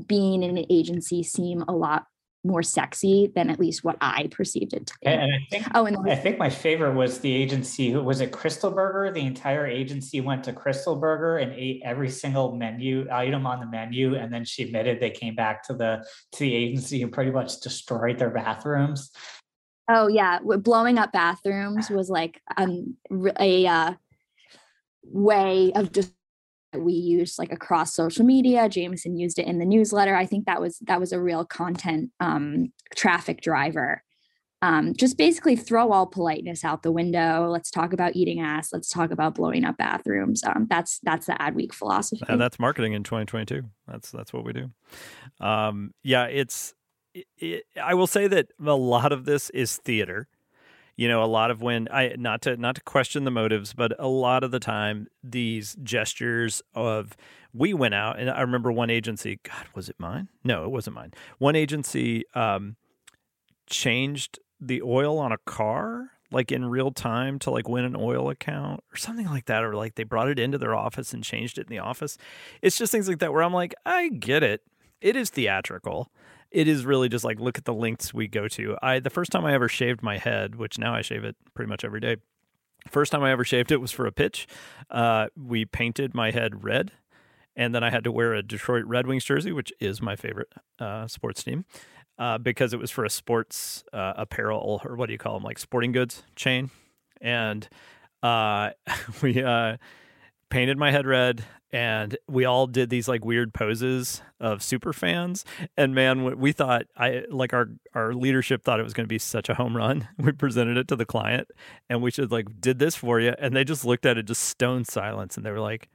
being 0.07 0.43
in 0.43 0.57
an 0.57 0.65
agency 0.71 1.23
seem 1.23 1.61
a 1.69 1.73
lot 1.73 2.07
more 2.47 2.63
sexy 2.63 3.31
than 3.35 3.51
at 3.51 3.59
least 3.59 3.85
what 3.85 3.97
I 4.01 4.29
perceived 4.31 4.73
it 4.73 4.87
to 4.87 4.95
be. 5.01 5.07
And 5.09 5.23
I 5.23 5.39
think 5.51 5.67
oh, 5.75 5.87
and 5.87 5.97
I 6.11 6.15
think 6.15 6.39
my 6.39 6.51
favorite 6.51 6.95
was 6.95 7.19
the 7.21 7.33
agency 7.33 7.91
who 7.91 8.03
was 8.03 8.21
it 8.21 8.33
Krystal 8.33 8.75
Burger. 8.75 9.13
The 9.13 9.27
entire 9.27 9.67
agency 9.67 10.21
went 10.21 10.45
to 10.45 10.53
Krystal 10.53 11.01
Burger 11.01 11.39
and 11.39 11.53
ate 11.53 11.83
every 11.85 12.09
single 12.09 12.55
menu 12.55 13.07
item 13.11 13.47
on 13.47 13.61
the 13.61 13.67
menu, 13.67 14.17
and 14.17 14.33
then 14.33 14.45
she 14.45 14.63
admitted 14.63 15.01
they 15.01 15.11
came 15.11 15.35
back 15.35 15.63
to 15.65 15.75
the 15.75 16.05
to 16.33 16.39
the 16.39 16.55
agency 16.55 17.03
and 17.03 17.13
pretty 17.13 17.31
much 17.31 17.61
destroyed 17.61 18.19
their 18.19 18.31
bathrooms. 18.31 19.11
Oh 19.89 20.09
yeah, 20.09 20.41
blowing 20.41 20.99
up 20.99 21.13
bathrooms 21.13 21.91
was 21.91 22.11
like 22.11 22.41
um, 22.57 22.97
a 23.39 23.67
uh, 23.67 23.95
way 25.05 25.73
of 25.75 25.93
just 25.93 26.16
we 26.75 26.93
used 26.93 27.39
like 27.39 27.53
across 27.53 27.95
social 27.95 28.25
media 28.25 28.69
jameson 28.69 29.17
used 29.17 29.39
it 29.39 29.47
in 29.47 29.59
the 29.59 29.65
newsletter 29.65 30.15
i 30.15 30.27
think 30.27 30.47
that 30.47 30.61
was 30.61 30.79
that 30.81 31.01
was 31.01 31.13
a 31.13 31.21
real 31.21 31.45
content 31.45 32.11
um, 32.21 32.73
traffic 32.95 33.41
driver 33.41 34.03
um, 34.63 34.95
just 34.95 35.19
basically 35.19 35.55
throw 35.55 35.93
all 35.93 36.07
politeness 36.07 36.65
out 36.65 36.83
the 36.83 36.91
window. 36.91 37.49
Let's 37.51 37.71
talk 37.71 37.93
about 37.93 38.17
eating 38.17 38.41
ass. 38.41 38.73
Let's 38.73 38.91
talk 38.91 39.11
about 39.11 39.35
blowing 39.35 39.65
up 39.65 39.77
bathrooms. 39.77 40.43
Um, 40.45 40.67
that's 40.69 40.99
that's 41.03 41.27
the 41.27 41.35
Adweek 41.35 41.73
philosophy. 41.73 42.25
And 42.29 42.41
that's 42.41 42.59
marketing 42.59 42.95
in 42.95 43.05
2022. 43.05 43.63
That's 43.87 44.11
that's 44.11 44.33
what 44.33 44.45
we 44.45 44.53
do. 44.53 44.71
Um, 45.41 45.93
yeah, 46.03 46.25
it's. 46.25 46.75
It, 47.15 47.27
it, 47.39 47.65
I 47.83 47.95
will 47.95 48.07
say 48.07 48.27
that 48.29 48.49
a 48.65 48.75
lot 48.75 49.13
of 49.13 49.25
this 49.25 49.49
is 49.51 49.77
theater. 49.79 50.29
You 50.97 51.09
know, 51.09 51.23
a 51.23 51.27
lot 51.27 51.51
of 51.51 51.61
when 51.61 51.89
I 51.91 52.15
not 52.19 52.43
to 52.43 52.57
not 52.57 52.77
to 52.77 52.81
question 52.83 53.25
the 53.25 53.31
motives, 53.31 53.75
but 53.75 53.93
a 53.99 54.09
lot 54.09 54.43
of 54.43 54.51
the 54.51 54.59
time 54.59 55.09
these 55.23 55.77
gestures 55.83 56.63
of 56.75 57.17
we 57.53 57.75
went 57.75 57.95
out 57.95 58.19
and 58.19 58.31
I 58.31 58.41
remember 58.41 58.73
one 58.73 58.91
agency. 58.91 59.41
God, 59.43 59.67
was 59.75 59.89
it 59.89 59.97
mine? 59.99 60.29
No, 60.43 60.65
it 60.65 60.71
wasn't 60.71 60.97
mine. 60.97 61.13
One 61.39 61.55
agency 61.55 62.25
um, 62.35 62.77
changed 63.67 64.39
the 64.61 64.81
oil 64.83 65.19
on 65.19 65.33
a 65.33 65.39
car 65.39 66.13
like 66.31 66.51
in 66.51 66.65
real 66.65 66.91
time 66.91 67.39
to 67.39 67.51
like 67.51 67.69
win 67.69 67.85
an 67.85 67.97
oil 67.97 68.31
account 68.31 68.83
or 68.93 68.97
something 68.97 69.27
like 69.27 69.47
that 69.47 69.63
or 69.63 69.75
like 69.75 69.95
they 69.95 70.05
brought 70.05 70.29
it 70.29 70.39
into 70.39 70.59
their 70.59 70.75
office 70.75 71.13
and 71.13 71.23
changed 71.23 71.59
it 71.59 71.67
in 71.69 71.71
the 71.71 71.79
office 71.79 72.19
it's 72.63 72.77
just 72.77 72.91
things 72.91 73.09
like 73.09 73.19
that 73.19 73.33
where 73.33 73.43
i'm 73.43 73.53
like 73.53 73.75
i 73.85 74.09
get 74.09 74.43
it 74.43 74.63
it 75.01 75.15
is 75.15 75.31
theatrical 75.31 76.11
it 76.51 76.69
is 76.69 76.85
really 76.85 77.09
just 77.09 77.25
like 77.25 77.41
look 77.41 77.59
at 77.59 77.65
the 77.65 77.75
lengths 77.75 78.15
we 78.15 78.27
go 78.27 78.49
to 78.49 78.77
i 78.83 78.99
the 78.99 79.11
first 79.11 79.31
time 79.33 79.45
i 79.45 79.53
ever 79.53 79.69
shaved 79.69 80.03
my 80.03 80.19
head 80.19 80.57
which 80.57 80.79
now 80.79 80.95
i 80.95 81.03
shave 81.03 81.25
it 81.25 81.37
pretty 81.55 81.69
much 81.69 81.85
every 81.85 82.01
day 82.01 82.17
first 82.89 83.13
time 83.13 83.23
i 83.23 83.31
ever 83.31 83.45
shaved 83.45 83.73
it 83.73 83.81
was 83.81 83.93
for 83.93 84.07
a 84.07 84.13
pitch 84.13 84.47
uh, 84.91 85.27
we 85.37 85.65
painted 85.65 86.15
my 86.15 86.31
head 86.31 86.65
red 86.65 86.93
and 87.57 87.75
then 87.75 87.83
i 87.83 87.91
had 87.91 88.05
to 88.05 88.13
wear 88.13 88.35
a 88.35 88.43
detroit 88.43 88.85
red 88.87 89.07
wings 89.07 89.25
jersey 89.25 89.53
which 89.53 89.73
is 89.81 90.01
my 90.01 90.15
favorite 90.17 90.53
uh, 90.79 91.07
sports 91.07 91.43
team 91.43 91.65
uh, 92.19 92.39
because 92.39 92.73
it 92.73 92.79
was 92.79 92.91
for 92.91 93.05
a 93.05 93.11
sports 93.11 93.85
uh, 93.93 94.15
apparel 94.17 94.81
or 94.85 94.97
what 94.97 95.07
do 95.07 95.13
you 95.13 95.19
call 95.19 95.35
them, 95.35 95.43
like 95.43 95.59
sporting 95.59 95.93
goods 95.93 96.23
chain. 96.35 96.71
And 97.21 97.69
uh, 98.23 98.71
we 99.23 99.43
uh, 99.43 99.77
painted 100.51 100.79
my 100.79 100.91
head 100.91 101.07
red 101.07 101.45
and 101.73 102.17
we 102.29 102.45
all 102.45 102.67
did 102.67 102.89
these 102.89 103.09
like 103.09 103.25
weird 103.25 103.53
poses 103.53 104.23
of 104.39 104.63
super 104.63 104.93
fans 104.93 105.45
and 105.77 105.95
man 105.95 106.39
we 106.39 106.53
thought 106.53 106.85
i 106.97 107.25
like 107.31 107.53
our 107.53 107.69
our 107.95 108.15
leadership 108.15 108.63
thought 108.63 108.79
it 108.79 108.85
was 108.85 108.95
going 108.95 109.05
to 109.05 109.09
be 109.09 109.19
such 109.19 109.49
a 109.49 109.55
home 109.55 109.77
run 109.77 110.09
we 110.19 110.31
presented 110.33 110.77
it 110.77 110.87
to 110.87 110.97
the 110.97 111.07
client 111.07 111.49
and 111.91 112.01
we 112.01 112.11
should 112.11 112.31
like 112.31 112.47
did 112.61 112.79
this 112.79 112.95
for 112.95 113.21
you 113.21 113.35
and 113.39 113.57
they 113.57 113.65
just 113.65 113.85
looked 113.85 114.07
at 114.07 114.17
it 114.17 114.25
just 114.25 114.43
stone 114.45 114.85
silence 114.85 115.37
and 115.37 115.45
they 115.45 115.51
were 115.51 115.61
like 115.61 115.89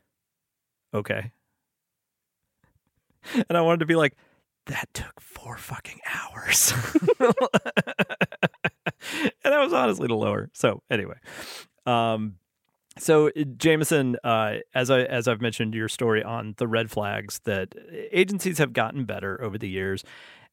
okay 0.94 1.32
and 3.34 3.58
i 3.58 3.62
wanted 3.62 3.80
to 3.80 3.86
be 3.86 3.96
like 3.96 4.16
that 4.68 4.90
took 4.94 5.20
four 5.20 5.58
fucking 5.58 6.00
hours. 6.06 6.74
and 7.20 7.34
that 9.44 9.60
was 9.60 9.74
honestly 9.74 10.08
the 10.08 10.16
lower. 10.16 10.50
So 10.54 10.84
anyway, 10.90 11.18
um, 11.86 12.36
so 12.98 13.28
uh, 13.28 13.44
Jameson, 13.58 14.18
uh, 14.24 14.56
as 14.74 14.90
I 14.90 15.02
as 15.02 15.28
I've 15.28 15.42
mentioned 15.42 15.74
your 15.74 15.90
story 15.90 16.24
on 16.24 16.56
the 16.58 16.68
red 16.68 16.92
flags 16.92 17.40
that 17.46 17.74
agencies 18.12 18.58
have 18.58 18.74
gotten 18.74 19.06
better 19.06 19.42
over 19.42 19.58
the 19.58 19.70
years 19.70 20.04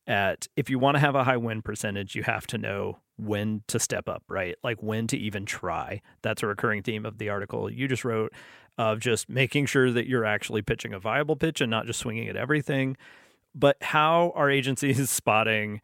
at 0.07 0.49
if 0.57 0.71
you 0.71 0.79
want 0.79 0.95
to 0.95 1.01
have 1.01 1.15
a 1.15 1.25
high 1.25 1.37
win 1.37 1.63
percentage, 1.63 2.15
you 2.15 2.23
have 2.23 2.47
to 2.49 2.59
know 2.59 2.99
when 3.17 3.63
to 3.67 3.79
step 3.79 4.09
up, 4.09 4.23
right? 4.29 4.57
Like 4.63 4.83
when 4.83 5.07
to 5.09 5.17
even 5.19 5.45
try. 5.45 6.01
That's 6.23 6.43
a 6.43 6.47
recurring 6.47 6.83
theme 6.83 7.05
of 7.05 7.19
the 7.19 7.29
article 7.29 7.71
you 7.71 7.89
just 7.89 8.05
wrote 8.05 8.33
of 8.79 9.01
just 9.01 9.29
making 9.29 9.67
sure 9.67 9.91
that 9.91 10.07
you're 10.07 10.25
actually 10.25 10.63
pitching 10.63 10.95
a 10.95 11.01
viable 11.01 11.35
pitch 11.35 11.61
and 11.61 11.69
not 11.69 11.85
just 11.85 11.99
swinging 11.99 12.29
at 12.29 12.37
everything 12.37 12.97
but 13.55 13.77
how 13.83 14.33
are 14.35 14.51
agencies 14.51 15.11
spotting 15.11 15.81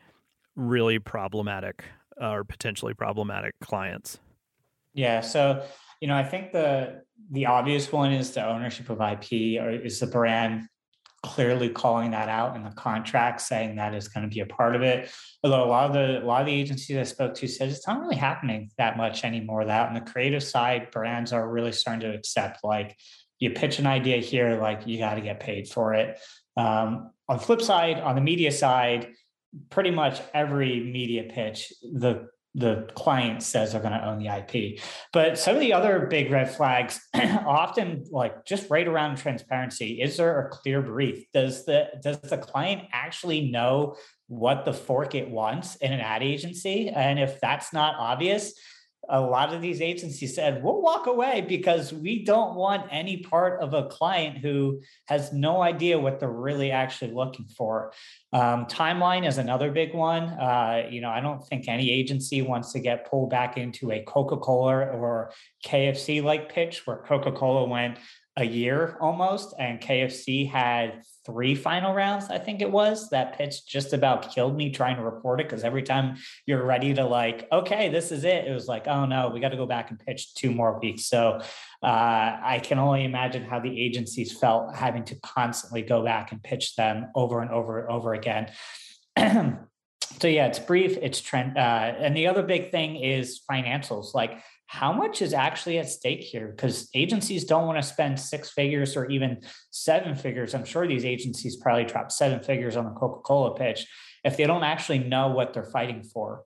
really 0.56 0.98
problematic 0.98 1.84
uh, 2.20 2.30
or 2.30 2.44
potentially 2.44 2.94
problematic 2.94 3.54
clients? 3.60 4.18
Yeah, 4.92 5.20
so 5.20 5.64
you 6.04 6.08
know, 6.08 6.16
I 6.16 6.22
think 6.22 6.52
the 6.52 7.00
the 7.30 7.46
obvious 7.46 7.90
one 7.90 8.12
is 8.12 8.32
the 8.32 8.46
ownership 8.46 8.90
of 8.90 9.00
IP, 9.00 9.58
or 9.58 9.70
is 9.70 10.00
the 10.00 10.06
brand 10.06 10.68
clearly 11.22 11.70
calling 11.70 12.10
that 12.10 12.28
out 12.28 12.56
in 12.56 12.62
the 12.62 12.72
contract, 12.72 13.40
saying 13.40 13.76
that 13.76 13.94
is 13.94 14.08
going 14.08 14.28
to 14.28 14.28
be 14.28 14.40
a 14.40 14.46
part 14.46 14.76
of 14.76 14.82
it. 14.82 15.10
Although 15.42 15.64
a 15.64 15.70
lot 15.76 15.86
of 15.86 15.94
the 15.94 16.22
a 16.22 16.26
lot 16.26 16.42
of 16.42 16.46
the 16.46 16.52
agencies 16.52 16.98
I 16.98 17.04
spoke 17.04 17.32
to 17.36 17.48
said 17.48 17.70
it's 17.70 17.88
not 17.88 18.02
really 18.02 18.16
happening 18.16 18.70
that 18.76 18.98
much 18.98 19.24
anymore. 19.24 19.64
That 19.64 19.88
on 19.88 19.94
the 19.94 20.02
creative 20.02 20.42
side, 20.42 20.90
brands 20.90 21.32
are 21.32 21.48
really 21.48 21.72
starting 21.72 22.02
to 22.02 22.14
accept 22.14 22.62
like 22.62 22.98
you 23.38 23.52
pitch 23.52 23.78
an 23.78 23.86
idea 23.86 24.18
here, 24.18 24.60
like 24.60 24.86
you 24.86 24.98
got 24.98 25.14
to 25.14 25.22
get 25.22 25.40
paid 25.40 25.68
for 25.68 25.94
it. 25.94 26.18
Um, 26.58 27.12
on 27.30 27.38
the 27.38 27.42
flip 27.42 27.62
side, 27.62 27.98
on 27.98 28.14
the 28.14 28.20
media 28.20 28.52
side, 28.52 29.08
pretty 29.70 29.90
much 29.90 30.20
every 30.34 30.80
media 30.80 31.22
pitch, 31.22 31.72
the 31.80 32.28
the 32.54 32.88
client 32.94 33.42
says 33.42 33.72
they're 33.72 33.80
going 33.80 33.92
to 33.92 34.06
own 34.06 34.18
the 34.18 34.28
IP. 34.28 34.80
But 35.12 35.38
some 35.38 35.54
of 35.54 35.60
the 35.60 35.72
other 35.72 36.06
big 36.06 36.30
red 36.30 36.54
flags, 36.54 37.00
often 37.14 38.04
like 38.10 38.44
just 38.44 38.70
right 38.70 38.86
around 38.86 39.16
transparency, 39.16 40.00
is 40.00 40.16
there 40.16 40.46
a 40.46 40.50
clear 40.50 40.80
brief? 40.80 41.24
Does 41.32 41.64
the 41.64 41.88
does 42.00 42.20
the 42.20 42.38
client 42.38 42.82
actually 42.92 43.50
know 43.50 43.96
what 44.28 44.64
the 44.64 44.72
fork 44.72 45.14
it 45.14 45.28
wants 45.28 45.76
in 45.76 45.92
an 45.92 46.00
ad 46.00 46.22
agency? 46.22 46.88
And 46.88 47.18
if 47.18 47.40
that's 47.40 47.72
not 47.72 47.96
obvious, 47.98 48.54
a 49.08 49.20
lot 49.20 49.52
of 49.52 49.60
these 49.60 49.80
agencies 49.80 50.34
said, 50.34 50.62
we'll 50.62 50.80
walk 50.80 51.06
away 51.06 51.44
because 51.46 51.92
we 51.92 52.24
don't 52.24 52.54
want 52.54 52.86
any 52.90 53.18
part 53.18 53.60
of 53.60 53.74
a 53.74 53.86
client 53.86 54.38
who 54.38 54.80
has 55.06 55.32
no 55.32 55.62
idea 55.62 55.98
what 55.98 56.20
they're 56.20 56.30
really 56.30 56.70
actually 56.70 57.12
looking 57.12 57.46
for. 57.46 57.92
Um, 58.32 58.66
timeline 58.66 59.26
is 59.26 59.38
another 59.38 59.70
big 59.70 59.94
one. 59.94 60.24
Uh, 60.24 60.86
you 60.90 61.00
know, 61.00 61.10
I 61.10 61.20
don't 61.20 61.44
think 61.46 61.68
any 61.68 61.90
agency 61.90 62.42
wants 62.42 62.72
to 62.72 62.80
get 62.80 63.08
pulled 63.10 63.30
back 63.30 63.56
into 63.56 63.92
a 63.92 64.02
Coca 64.02 64.36
Cola 64.36 64.86
or 64.86 65.32
KFC 65.66 66.22
like 66.22 66.52
pitch 66.52 66.86
where 66.86 66.98
Coca 66.98 67.32
Cola 67.32 67.66
went 67.66 67.98
a 68.36 68.44
year 68.44 68.96
almost, 69.00 69.54
and 69.58 69.80
KFC 69.80 70.50
had 70.50 71.02
three 71.24 71.54
final 71.54 71.94
rounds, 71.94 72.30
I 72.30 72.38
think 72.38 72.60
it 72.60 72.70
was. 72.70 73.08
That 73.10 73.38
pitch 73.38 73.66
just 73.66 73.92
about 73.92 74.34
killed 74.34 74.56
me 74.56 74.70
trying 74.70 74.96
to 74.96 75.02
report 75.02 75.40
it 75.40 75.48
because 75.48 75.62
every 75.62 75.84
time 75.84 76.16
you're 76.44 76.64
ready 76.64 76.92
to 76.94 77.04
like, 77.04 77.46
okay, 77.52 77.88
this 77.88 78.10
is 78.10 78.24
it, 78.24 78.46
it 78.46 78.52
was 78.52 78.66
like, 78.66 78.88
oh 78.88 79.06
no, 79.06 79.28
we 79.28 79.38
got 79.38 79.50
to 79.50 79.56
go 79.56 79.66
back 79.66 79.90
and 79.90 80.00
pitch 80.00 80.34
two 80.34 80.50
more 80.50 80.80
weeks. 80.80 81.06
So 81.06 81.40
uh, 81.82 82.38
I 82.42 82.60
can 82.62 82.80
only 82.80 83.04
imagine 83.04 83.44
how 83.44 83.60
the 83.60 83.80
agencies 83.80 84.36
felt 84.36 84.74
having 84.74 85.04
to 85.04 85.14
constantly 85.20 85.82
go 85.82 86.04
back 86.04 86.32
and 86.32 86.42
pitch 86.42 86.74
them 86.74 87.06
over 87.14 87.40
and 87.40 87.52
over 87.52 87.80
and 87.80 87.88
over 87.88 88.14
again. 88.14 88.50
so 90.20 90.26
yeah, 90.26 90.46
it's 90.46 90.58
brief, 90.58 90.98
it's 91.00 91.20
trend, 91.20 91.56
uh, 91.56 91.94
and 91.98 92.16
the 92.16 92.26
other 92.26 92.42
big 92.42 92.72
thing 92.72 92.96
is 92.96 93.42
financials, 93.48 94.12
like 94.12 94.42
how 94.66 94.92
much 94.92 95.22
is 95.22 95.35
actually 95.35 95.79
at 95.79 95.88
stake 95.88 96.20
here? 96.20 96.48
Because 96.48 96.88
agencies 96.94 97.44
don't 97.44 97.66
want 97.66 97.81
to 97.81 97.88
spend 97.88 98.18
six 98.18 98.50
figures 98.50 98.96
or 98.96 99.07
even 99.11 99.40
seven 99.70 100.14
figures. 100.14 100.55
I'm 100.55 100.64
sure 100.64 100.87
these 100.87 101.05
agencies 101.05 101.57
probably 101.57 101.85
drop 101.85 102.11
seven 102.11 102.40
figures 102.40 102.77
on 102.77 102.85
the 102.85 102.90
Coca 102.92 103.20
Cola 103.20 103.55
pitch 103.55 103.87
if 104.24 104.37
they 104.37 104.46
don't 104.46 104.64
actually 104.64 104.98
know 104.98 105.29
what 105.29 105.53
they're 105.53 105.64
fighting 105.64 106.03
for. 106.03 106.44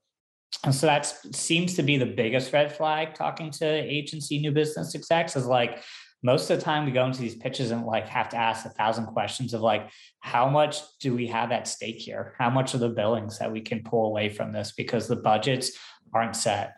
And 0.64 0.74
so 0.74 0.86
that 0.86 1.06
seems 1.34 1.74
to 1.74 1.82
be 1.82 1.96
the 1.96 2.06
biggest 2.06 2.52
red 2.52 2.72
flag 2.72 3.14
talking 3.14 3.50
to 3.52 3.66
agency 3.66 4.38
new 4.40 4.50
business 4.50 4.94
execs 4.94 5.36
is 5.36 5.46
like 5.46 5.82
most 6.22 6.50
of 6.50 6.58
the 6.58 6.64
time 6.64 6.84
we 6.84 6.90
go 6.90 7.04
into 7.04 7.20
these 7.20 7.36
pitches 7.36 7.70
and 7.70 7.86
like 7.86 8.08
have 8.08 8.28
to 8.30 8.36
ask 8.36 8.66
a 8.66 8.70
thousand 8.70 9.06
questions 9.06 9.54
of 9.54 9.60
like 9.60 9.88
how 10.20 10.48
much 10.48 10.80
do 11.00 11.14
we 11.14 11.28
have 11.28 11.52
at 11.52 11.68
stake 11.68 11.98
here 11.98 12.34
how 12.38 12.50
much 12.50 12.74
of 12.74 12.80
the 12.80 12.88
billings 12.88 13.38
that 13.38 13.52
we 13.52 13.60
can 13.60 13.84
pull 13.84 14.06
away 14.06 14.28
from 14.28 14.52
this 14.52 14.72
because 14.76 15.06
the 15.06 15.16
budgets 15.16 15.78
aren't 16.12 16.34
set 16.34 16.74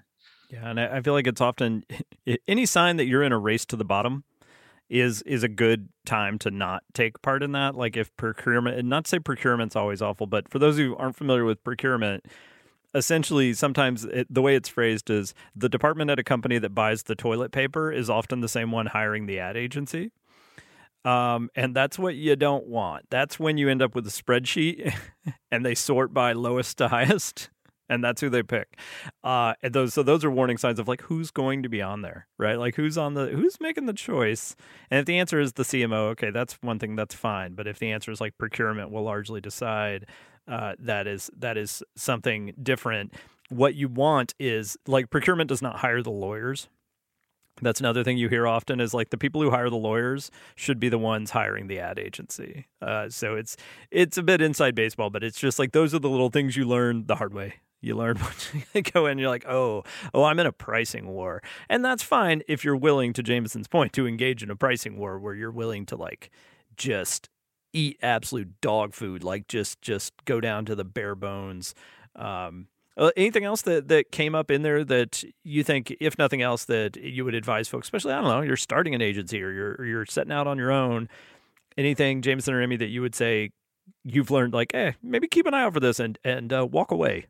yeah, 0.50 0.68
and 0.68 0.80
I 0.80 1.00
feel 1.00 1.12
like 1.12 1.26
it's 1.26 1.40
often 1.40 1.84
any 2.48 2.66
sign 2.66 2.96
that 2.96 3.06
you're 3.06 3.22
in 3.22 3.32
a 3.32 3.38
race 3.38 3.64
to 3.66 3.76
the 3.76 3.84
bottom 3.84 4.24
is 4.88 5.22
is 5.22 5.44
a 5.44 5.48
good 5.48 5.88
time 6.04 6.36
to 6.40 6.50
not 6.50 6.82
take 6.92 7.22
part 7.22 7.42
in 7.42 7.52
that. 7.52 7.76
Like 7.76 7.96
if 7.96 8.14
procurement, 8.16 8.76
and 8.76 8.88
not 8.88 9.04
to 9.04 9.08
say 9.08 9.18
procurement's 9.20 9.76
always 9.76 10.02
awful, 10.02 10.26
but 10.26 10.50
for 10.50 10.58
those 10.58 10.76
who 10.76 10.96
aren't 10.96 11.16
familiar 11.16 11.44
with 11.44 11.62
procurement, 11.62 12.26
essentially 12.94 13.54
sometimes 13.54 14.04
it, 14.04 14.26
the 14.28 14.42
way 14.42 14.56
it's 14.56 14.68
phrased 14.68 15.08
is 15.08 15.32
the 15.54 15.68
department 15.68 16.10
at 16.10 16.18
a 16.18 16.24
company 16.24 16.58
that 16.58 16.74
buys 16.74 17.04
the 17.04 17.14
toilet 17.14 17.52
paper 17.52 17.92
is 17.92 18.10
often 18.10 18.40
the 18.40 18.48
same 18.48 18.72
one 18.72 18.86
hiring 18.86 19.26
the 19.26 19.38
ad 19.38 19.56
agency. 19.56 20.10
Um, 21.04 21.48
and 21.54 21.74
that's 21.74 21.98
what 21.98 22.16
you 22.16 22.36
don't 22.36 22.66
want. 22.66 23.06
That's 23.08 23.38
when 23.38 23.56
you 23.56 23.70
end 23.70 23.80
up 23.80 23.94
with 23.94 24.06
a 24.06 24.10
spreadsheet 24.10 24.92
and 25.50 25.64
they 25.64 25.74
sort 25.74 26.12
by 26.12 26.32
lowest 26.32 26.78
to 26.78 26.88
highest 26.88 27.48
and 27.90 28.02
that's 28.02 28.20
who 28.20 28.30
they 28.30 28.42
pick. 28.42 28.78
Uh, 29.22 29.52
and 29.62 29.74
those 29.74 29.92
so 29.92 30.02
those 30.02 30.24
are 30.24 30.30
warning 30.30 30.56
signs 30.56 30.78
of 30.78 30.88
like 30.88 31.02
who's 31.02 31.30
going 31.30 31.62
to 31.64 31.68
be 31.68 31.82
on 31.82 32.00
there, 32.00 32.28
right? 32.38 32.58
Like 32.58 32.76
who's 32.76 32.96
on 32.96 33.14
the 33.14 33.26
who's 33.26 33.60
making 33.60 33.86
the 33.86 33.92
choice. 33.92 34.56
And 34.90 35.00
if 35.00 35.06
the 35.06 35.18
answer 35.18 35.40
is 35.40 35.54
the 35.54 35.64
CMO, 35.64 36.10
okay, 36.12 36.30
that's 36.30 36.54
one 36.62 36.78
thing 36.78 36.96
that's 36.96 37.14
fine. 37.14 37.54
But 37.54 37.66
if 37.66 37.78
the 37.78 37.90
answer 37.90 38.10
is 38.12 38.20
like 38.20 38.38
procurement 38.38 38.90
will 38.90 39.02
largely 39.02 39.40
decide, 39.40 40.06
uh, 40.48 40.74
that 40.78 41.06
is 41.06 41.30
that 41.36 41.58
is 41.58 41.82
something 41.96 42.54
different. 42.62 43.12
What 43.50 43.74
you 43.74 43.88
want 43.88 44.34
is 44.38 44.78
like 44.86 45.10
procurement 45.10 45.48
does 45.48 45.60
not 45.60 45.80
hire 45.80 46.00
the 46.00 46.10
lawyers. 46.10 46.68
That's 47.62 47.80
another 47.80 48.04
thing 48.04 48.16
you 48.16 48.28
hear 48.28 48.46
often 48.46 48.80
is 48.80 48.94
like 48.94 49.10
the 49.10 49.18
people 49.18 49.42
who 49.42 49.50
hire 49.50 49.68
the 49.68 49.76
lawyers 49.76 50.30
should 50.54 50.80
be 50.80 50.88
the 50.88 50.96
ones 50.96 51.32
hiring 51.32 51.66
the 51.66 51.78
ad 51.80 51.98
agency. 51.98 52.68
Uh, 52.80 53.10
so 53.10 53.34
it's 53.34 53.56
it's 53.90 54.16
a 54.16 54.22
bit 54.22 54.40
inside 54.40 54.76
baseball, 54.76 55.10
but 55.10 55.24
it's 55.24 55.38
just 55.38 55.58
like 55.58 55.72
those 55.72 55.92
are 55.92 55.98
the 55.98 56.08
little 56.08 56.30
things 56.30 56.56
you 56.56 56.64
learn 56.64 57.06
the 57.06 57.16
hard 57.16 57.34
way 57.34 57.54
You 57.80 57.96
learn 57.96 58.16
what 58.18 58.50
you 58.74 58.82
go 58.82 59.06
in, 59.06 59.18
you're 59.18 59.28
like, 59.28 59.46
oh, 59.48 59.84
oh, 60.12 60.24
I'm 60.24 60.38
in 60.38 60.46
a 60.46 60.52
pricing 60.52 61.08
war. 61.08 61.42
And 61.68 61.84
that's 61.84 62.02
fine 62.02 62.42
if 62.48 62.64
you're 62.64 62.76
willing, 62.76 63.12
to 63.14 63.22
Jameson's 63.22 63.68
point, 63.68 63.92
to 63.94 64.06
engage 64.06 64.42
in 64.42 64.50
a 64.50 64.56
pricing 64.56 64.98
war 64.98 65.18
where 65.18 65.34
you're 65.34 65.50
willing 65.50 65.86
to 65.86 65.96
like 65.96 66.30
just 66.76 67.28
eat 67.72 67.98
absolute 68.02 68.60
dog 68.60 68.94
food, 68.94 69.22
like 69.22 69.46
just 69.46 69.80
just 69.80 70.12
go 70.24 70.40
down 70.40 70.64
to 70.66 70.74
the 70.74 70.84
bare 70.84 71.14
bones. 71.14 71.74
Um, 72.16 72.68
uh, 72.96 73.10
anything 73.16 73.44
else 73.44 73.62
that, 73.62 73.88
that 73.88 74.10
came 74.10 74.34
up 74.34 74.50
in 74.50 74.62
there 74.62 74.84
that 74.84 75.24
you 75.42 75.62
think, 75.64 75.96
if 76.00 76.18
nothing 76.18 76.42
else, 76.42 76.66
that 76.66 76.96
you 76.96 77.24
would 77.24 77.34
advise 77.34 77.68
folks, 77.68 77.86
especially, 77.86 78.12
I 78.12 78.20
don't 78.20 78.28
know, 78.28 78.42
you're 78.42 78.56
starting 78.56 78.94
an 78.94 79.00
agency 79.00 79.42
or 79.42 79.50
you're, 79.52 79.84
you're 79.84 80.06
setting 80.06 80.32
out 80.32 80.46
on 80.46 80.58
your 80.58 80.70
own. 80.70 81.08
Anything, 81.78 82.20
Jameson 82.20 82.52
or 82.52 82.60
Emmy, 82.60 82.76
that 82.76 82.88
you 82.88 83.00
would 83.00 83.14
say 83.14 83.52
you've 84.04 84.30
learned, 84.30 84.52
like, 84.52 84.74
eh, 84.74 84.92
maybe 85.02 85.28
keep 85.28 85.46
an 85.46 85.54
eye 85.54 85.62
out 85.62 85.72
for 85.72 85.80
this 85.80 85.98
and, 85.98 86.18
and 86.24 86.52
uh, 86.52 86.66
walk 86.66 86.90
away? 86.90 87.26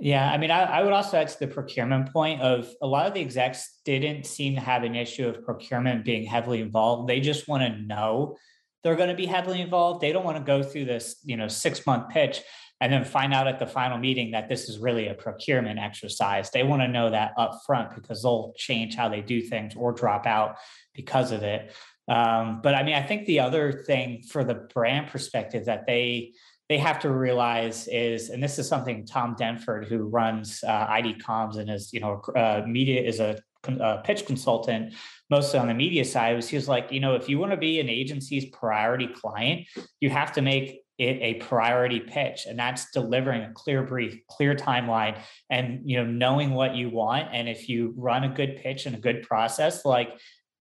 Yeah, 0.00 0.30
I 0.30 0.38
mean, 0.38 0.52
I, 0.52 0.62
I, 0.62 0.82
would 0.84 0.92
also 0.92 1.16
add 1.16 1.26
to 1.28 1.38
the 1.40 1.48
procurement 1.48 2.12
point 2.12 2.40
of 2.40 2.70
a 2.80 2.86
lot 2.86 3.06
of 3.06 3.14
the 3.14 3.20
execs 3.20 3.80
didn't 3.84 4.26
seem 4.26 4.54
to 4.54 4.60
have 4.60 4.84
an 4.84 4.94
issue 4.94 5.26
of 5.26 5.44
procurement 5.44 6.04
being 6.04 6.24
heavily 6.24 6.60
involved. 6.60 7.08
They 7.08 7.18
just 7.18 7.48
want 7.48 7.64
to 7.64 7.82
know 7.82 8.36
they're 8.84 8.94
going 8.94 9.08
to 9.08 9.16
be 9.16 9.26
heavily 9.26 9.60
involved. 9.60 10.00
They 10.00 10.12
don't 10.12 10.24
want 10.24 10.36
to 10.36 10.44
go 10.44 10.62
through 10.62 10.84
this, 10.84 11.16
you 11.24 11.36
know, 11.36 11.48
six 11.48 11.84
month 11.84 12.10
pitch 12.10 12.42
and 12.80 12.92
then 12.92 13.04
find 13.04 13.34
out 13.34 13.48
at 13.48 13.58
the 13.58 13.66
final 13.66 13.98
meeting 13.98 14.30
that 14.30 14.48
this 14.48 14.68
is 14.68 14.78
really 14.78 15.08
a 15.08 15.14
procurement 15.14 15.80
exercise. 15.80 16.50
They 16.50 16.62
want 16.62 16.82
to 16.82 16.88
know 16.88 17.10
that 17.10 17.32
up 17.36 17.60
front 17.66 17.94
because 17.94 18.22
they'll 18.22 18.54
change 18.56 18.94
how 18.94 19.08
they 19.08 19.20
do 19.20 19.40
things 19.40 19.74
or 19.76 19.92
drop 19.92 20.26
out 20.26 20.56
because 20.94 21.32
of 21.32 21.42
it. 21.42 21.74
Um, 22.06 22.60
but 22.62 22.74
I 22.74 22.84
mean, 22.84 22.94
I 22.94 23.02
think 23.02 23.26
the 23.26 23.40
other 23.40 23.72
thing 23.72 24.22
for 24.22 24.44
the 24.44 24.54
brand 24.54 25.08
perspective 25.08 25.66
that 25.66 25.86
they 25.86 26.34
they 26.68 26.78
have 26.78 26.98
to 27.00 27.10
realize 27.10 27.88
is, 27.88 28.30
and 28.30 28.42
this 28.42 28.58
is 28.58 28.68
something 28.68 29.06
Tom 29.06 29.34
Denford, 29.36 29.88
who 29.88 30.04
runs 30.04 30.62
uh, 30.64 30.86
ID 30.88 31.14
Comms 31.14 31.56
and 31.56 31.70
is 31.70 31.92
you 31.92 32.00
know 32.00 32.20
uh, 32.36 32.62
media 32.66 33.02
is 33.02 33.20
a, 33.20 33.38
a 33.66 33.98
pitch 34.04 34.26
consultant, 34.26 34.94
mostly 35.30 35.58
on 35.58 35.68
the 35.68 35.74
media 35.74 36.04
side, 36.04 36.36
was 36.36 36.48
he 36.48 36.56
was 36.56 36.68
like, 36.68 36.92
you 36.92 37.00
know, 37.00 37.14
if 37.14 37.28
you 37.28 37.38
want 37.38 37.52
to 37.52 37.56
be 37.56 37.80
an 37.80 37.88
agency's 37.88 38.46
priority 38.46 39.08
client, 39.08 39.66
you 40.00 40.10
have 40.10 40.32
to 40.32 40.42
make 40.42 40.82
it 40.98 41.18
a 41.20 41.34
priority 41.34 42.00
pitch 42.00 42.46
and 42.46 42.58
that's 42.58 42.90
delivering 42.90 43.42
a 43.42 43.52
clear 43.52 43.84
brief 43.84 44.18
clear 44.26 44.54
timeline 44.54 45.16
and 45.48 45.80
you 45.84 45.96
know 45.96 46.04
knowing 46.04 46.50
what 46.50 46.74
you 46.74 46.90
want 46.90 47.28
and 47.32 47.48
if 47.48 47.68
you 47.68 47.94
run 47.96 48.24
a 48.24 48.28
good 48.28 48.56
pitch 48.56 48.84
and 48.84 48.96
a 48.96 48.98
good 48.98 49.22
process 49.22 49.84
like 49.84 50.10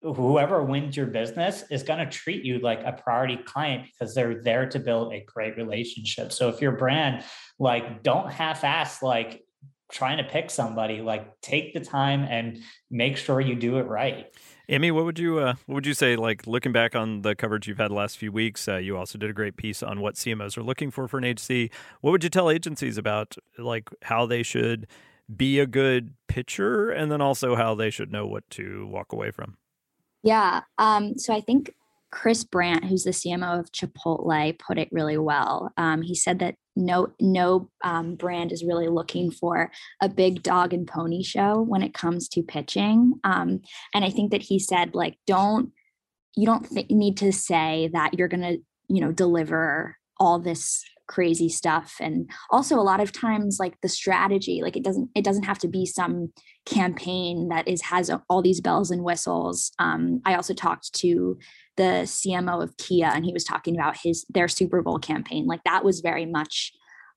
whoever 0.02 0.62
wins 0.62 0.96
your 0.96 1.06
business 1.06 1.64
is 1.70 1.82
going 1.82 1.98
to 1.98 2.06
treat 2.06 2.44
you 2.44 2.58
like 2.60 2.80
a 2.84 2.92
priority 2.92 3.36
client 3.36 3.84
because 3.84 4.14
they're 4.14 4.42
there 4.42 4.68
to 4.68 4.78
build 4.78 5.12
a 5.12 5.24
great 5.26 5.56
relationship 5.56 6.32
so 6.32 6.48
if 6.48 6.60
your 6.60 6.72
brand 6.72 7.24
like 7.58 8.02
don't 8.02 8.30
half-ass 8.30 9.02
like 9.02 9.42
trying 9.90 10.18
to 10.18 10.24
pick 10.24 10.50
somebody 10.50 11.00
like 11.00 11.40
take 11.40 11.74
the 11.74 11.80
time 11.80 12.22
and 12.22 12.58
make 12.90 13.16
sure 13.16 13.40
you 13.40 13.54
do 13.54 13.78
it 13.78 13.86
right 13.86 14.32
Emmy, 14.68 14.90
what 14.90 15.06
would 15.06 15.18
you 15.18 15.38
uh, 15.38 15.54
what 15.64 15.76
would 15.76 15.86
you 15.86 15.94
say? 15.94 16.14
Like 16.14 16.46
looking 16.46 16.72
back 16.72 16.94
on 16.94 17.22
the 17.22 17.34
coverage 17.34 17.66
you've 17.66 17.78
had 17.78 17.90
last 17.90 18.18
few 18.18 18.30
weeks, 18.30 18.68
uh, 18.68 18.76
you 18.76 18.98
also 18.98 19.16
did 19.16 19.30
a 19.30 19.32
great 19.32 19.56
piece 19.56 19.82
on 19.82 20.02
what 20.02 20.16
CMOs 20.16 20.58
are 20.58 20.62
looking 20.62 20.90
for 20.90 21.08
for 21.08 21.16
an 21.16 21.24
agency. 21.24 21.70
What 22.02 22.10
would 22.10 22.22
you 22.22 22.28
tell 22.28 22.50
agencies 22.50 22.98
about 22.98 23.36
like 23.56 23.88
how 24.02 24.26
they 24.26 24.42
should 24.42 24.86
be 25.34 25.58
a 25.58 25.66
good 25.66 26.12
pitcher, 26.26 26.90
and 26.90 27.10
then 27.10 27.22
also 27.22 27.56
how 27.56 27.74
they 27.74 27.88
should 27.88 28.12
know 28.12 28.26
what 28.26 28.48
to 28.50 28.86
walk 28.86 29.10
away 29.10 29.30
from? 29.30 29.56
Yeah. 30.22 30.62
Um, 30.78 31.18
so 31.18 31.34
I 31.34 31.40
think 31.40 31.74
Chris 32.10 32.44
Brandt, 32.44 32.84
who's 32.84 33.04
the 33.04 33.10
CMO 33.10 33.58
of 33.60 33.72
Chipotle, 33.72 34.58
put 34.58 34.78
it 34.78 34.88
really 34.90 35.18
well. 35.18 35.72
Um, 35.76 36.02
he 36.02 36.14
said 36.14 36.38
that 36.38 36.54
no 36.74 37.12
no 37.20 37.68
um, 37.84 38.14
brand 38.14 38.52
is 38.52 38.64
really 38.64 38.88
looking 38.88 39.30
for 39.30 39.70
a 40.00 40.08
big 40.08 40.42
dog 40.42 40.72
and 40.72 40.86
pony 40.86 41.22
show 41.22 41.60
when 41.60 41.82
it 41.82 41.92
comes 41.92 42.28
to 42.30 42.42
pitching. 42.42 43.14
Um, 43.24 43.60
and 43.94 44.04
I 44.04 44.10
think 44.10 44.30
that 44.30 44.42
he 44.42 44.58
said 44.58 44.94
like 44.94 45.18
don't 45.26 45.72
you 46.36 46.46
don't 46.46 46.68
th- 46.70 46.88
need 46.90 47.16
to 47.18 47.32
say 47.32 47.90
that 47.92 48.14
you're 48.16 48.28
to 48.28 48.58
you 48.88 49.00
know 49.00 49.12
deliver 49.12 49.96
all 50.18 50.38
this 50.38 50.84
crazy 51.08 51.48
stuff 51.48 51.96
and 52.00 52.30
also 52.50 52.76
a 52.76 52.82
lot 52.82 53.00
of 53.00 53.10
times 53.10 53.56
like 53.58 53.80
the 53.80 53.88
strategy 53.88 54.60
like 54.62 54.76
it 54.76 54.84
doesn't 54.84 55.10
it 55.14 55.24
doesn't 55.24 55.44
have 55.44 55.58
to 55.58 55.66
be 55.66 55.84
some 55.84 56.32
campaign 56.66 57.48
that 57.48 57.66
is 57.66 57.82
has 57.82 58.10
all 58.28 58.42
these 58.42 58.60
bells 58.60 58.90
and 58.90 59.02
whistles. 59.02 59.72
Um, 59.78 60.20
i 60.24 60.34
also 60.34 60.54
talked 60.54 60.92
to 60.94 61.38
the 61.76 62.02
cmo 62.04 62.62
of 62.62 62.76
kia 62.76 63.06
and 63.06 63.24
he 63.24 63.32
was 63.32 63.44
talking 63.44 63.74
about 63.74 63.96
his 64.02 64.24
their 64.28 64.48
super 64.48 64.82
bowl 64.82 64.98
campaign. 64.98 65.46
Like 65.46 65.64
that 65.64 65.84
was 65.84 66.00
very 66.00 66.26
much 66.26 66.72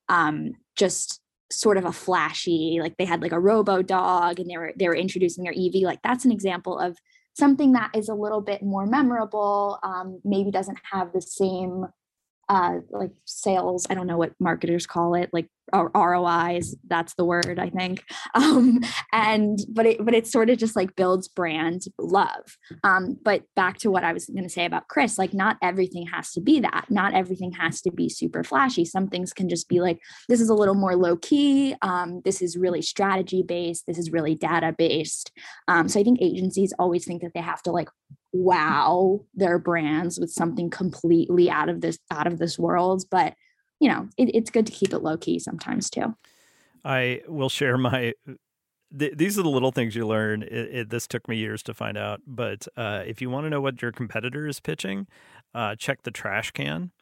um, 0.08 0.52
just 0.76 1.20
sort 1.50 1.76
of 1.76 1.84
a 1.84 1.92
flashy 1.92 2.78
like 2.80 2.96
they 2.96 3.04
had 3.04 3.20
like 3.20 3.32
a 3.32 3.38
robo 3.38 3.82
dog 3.82 4.40
and 4.40 4.48
they 4.48 4.56
were 4.56 4.72
they 4.76 4.88
were 4.88 4.96
introducing 4.96 5.44
their 5.44 5.52
ev 5.52 5.74
like 5.82 6.00
that's 6.02 6.24
an 6.24 6.32
example 6.32 6.78
of 6.78 6.96
something 7.34 7.72
that 7.72 7.90
is 7.94 8.08
a 8.08 8.14
little 8.14 8.40
bit 8.40 8.62
more 8.62 8.86
memorable 8.86 9.78
um, 9.82 10.18
maybe 10.24 10.50
doesn't 10.50 10.78
have 10.90 11.12
the 11.12 11.20
same 11.20 11.86
uh, 12.48 12.76
like 12.90 13.10
sales 13.24 13.86
i 13.90 13.94
don't 13.94 14.06
know 14.06 14.18
what 14.18 14.32
marketers 14.40 14.86
call 14.86 15.14
it 15.14 15.30
like 15.32 15.48
rois 15.72 16.74
that's 16.86 17.14
the 17.14 17.24
word 17.24 17.58
i 17.58 17.70
think. 17.70 18.04
Um, 18.34 18.80
and 19.12 19.58
but 19.68 19.84
it 19.84 20.04
but 20.04 20.14
it 20.14 20.26
sort 20.26 20.48
of 20.48 20.56
just 20.56 20.74
like 20.74 20.96
builds 20.96 21.28
brand 21.28 21.82
love. 21.98 22.56
Um, 22.82 23.18
but 23.22 23.42
back 23.54 23.76
to 23.78 23.90
what 23.90 24.04
i 24.04 24.12
was 24.12 24.26
going 24.26 24.42
to 24.44 24.48
say 24.48 24.64
about 24.64 24.88
chris 24.88 25.18
like 25.18 25.34
not 25.34 25.58
everything 25.62 26.06
has 26.06 26.32
to 26.32 26.40
be 26.40 26.60
that. 26.60 26.86
Not 26.88 27.14
everything 27.14 27.52
has 27.52 27.82
to 27.82 27.90
be 27.90 28.08
super 28.08 28.42
flashy. 28.42 28.84
Some 28.84 29.08
things 29.08 29.32
can 29.32 29.48
just 29.48 29.68
be 29.68 29.80
like 29.80 29.98
this 30.28 30.40
is 30.40 30.48
a 30.48 30.54
little 30.54 30.74
more 30.74 30.96
low 30.96 31.16
key 31.16 31.74
um, 31.82 32.20
this 32.24 32.42
is 32.42 32.56
really 32.56 32.82
strategy 32.82 33.42
based 33.42 33.86
this 33.86 33.98
is 33.98 34.10
really 34.10 34.34
data 34.34 34.74
based 34.76 35.32
um, 35.68 35.88
so 35.88 36.00
i 36.00 36.04
think 36.04 36.20
agencies 36.20 36.72
always 36.78 37.04
think 37.04 37.22
that 37.22 37.32
they 37.34 37.40
have 37.40 37.62
to 37.62 37.70
like 37.70 37.88
wow 38.32 39.20
their 39.34 39.58
brands 39.58 40.18
with 40.18 40.30
something 40.30 40.70
completely 40.70 41.50
out 41.50 41.68
of 41.68 41.80
this 41.80 41.98
out 42.10 42.26
of 42.26 42.38
this 42.38 42.58
world 42.58 43.04
but 43.10 43.34
you 43.82 43.88
know 43.88 44.08
it, 44.16 44.34
it's 44.34 44.50
good 44.50 44.66
to 44.66 44.72
keep 44.72 44.92
it 44.92 45.00
low 45.00 45.16
key 45.16 45.38
sometimes 45.38 45.90
too. 45.90 46.14
I 46.84 47.22
will 47.28 47.48
share 47.48 47.76
my 47.76 48.14
th- 48.96 49.12
these 49.16 49.38
are 49.38 49.42
the 49.42 49.50
little 49.50 49.72
things 49.72 49.94
you 49.94 50.06
learn 50.06 50.42
it, 50.42 50.52
it, 50.52 50.90
this 50.90 51.06
took 51.06 51.28
me 51.28 51.36
years 51.36 51.62
to 51.64 51.74
find 51.74 51.98
out 51.98 52.20
but 52.26 52.66
uh, 52.76 53.02
if 53.06 53.20
you 53.20 53.28
want 53.28 53.44
to 53.44 53.50
know 53.50 53.60
what 53.60 53.82
your 53.82 53.92
competitor 53.92 54.46
is 54.46 54.60
pitching 54.60 55.06
uh, 55.54 55.74
check 55.76 56.02
the 56.02 56.10
trash 56.10 56.50
can. 56.52 56.92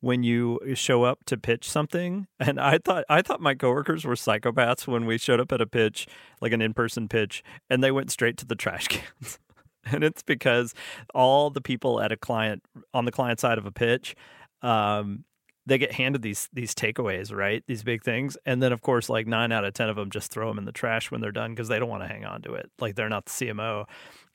When 0.00 0.22
you 0.24 0.58
show 0.74 1.04
up 1.04 1.24
to 1.26 1.36
pitch 1.36 1.68
something 1.68 2.26
and 2.40 2.60
i 2.60 2.78
thought 2.78 3.04
i 3.08 3.22
thought 3.22 3.40
my 3.40 3.54
coworkers 3.54 4.04
were 4.04 4.14
psychopaths 4.14 4.86
when 4.86 5.06
we 5.06 5.18
showed 5.18 5.40
up 5.40 5.52
at 5.52 5.60
a 5.60 5.66
pitch 5.66 6.08
like 6.40 6.52
an 6.52 6.62
in-person 6.62 7.08
pitch 7.08 7.42
and 7.70 7.84
they 7.84 7.92
went 7.92 8.10
straight 8.10 8.36
to 8.38 8.46
the 8.46 8.56
trash 8.56 8.88
cans 8.88 9.38
and 9.92 10.04
it's 10.04 10.22
because 10.22 10.74
all 11.14 11.50
the 11.50 11.60
people 11.60 12.00
at 12.00 12.12
a 12.12 12.16
client 12.16 12.62
on 12.94 13.04
the 13.04 13.12
client 13.12 13.40
side 13.40 13.58
of 13.58 13.66
a 13.66 13.72
pitch 13.72 14.14
um, 14.62 15.24
they 15.66 15.78
get 15.78 15.92
handed 15.92 16.22
these 16.22 16.48
these 16.52 16.74
takeaways 16.74 17.34
right? 17.34 17.62
These 17.66 17.84
big 17.84 18.02
things. 18.02 18.36
And 18.44 18.62
then 18.62 18.72
of 18.72 18.80
course 18.80 19.08
like 19.08 19.26
nine 19.26 19.52
out 19.52 19.64
of 19.64 19.74
ten 19.74 19.88
of 19.88 19.96
them 19.96 20.10
just 20.10 20.32
throw 20.32 20.48
them 20.48 20.58
in 20.58 20.64
the 20.64 20.72
trash 20.72 21.10
when 21.10 21.20
they're 21.20 21.32
done 21.32 21.52
because 21.52 21.68
they 21.68 21.78
don't 21.78 21.88
want 21.88 22.02
to 22.02 22.08
hang 22.08 22.24
on 22.24 22.42
to 22.42 22.54
it. 22.54 22.70
Like 22.78 22.96
they're 22.96 23.08
not 23.08 23.26
the 23.26 23.30
cmo 23.30 23.86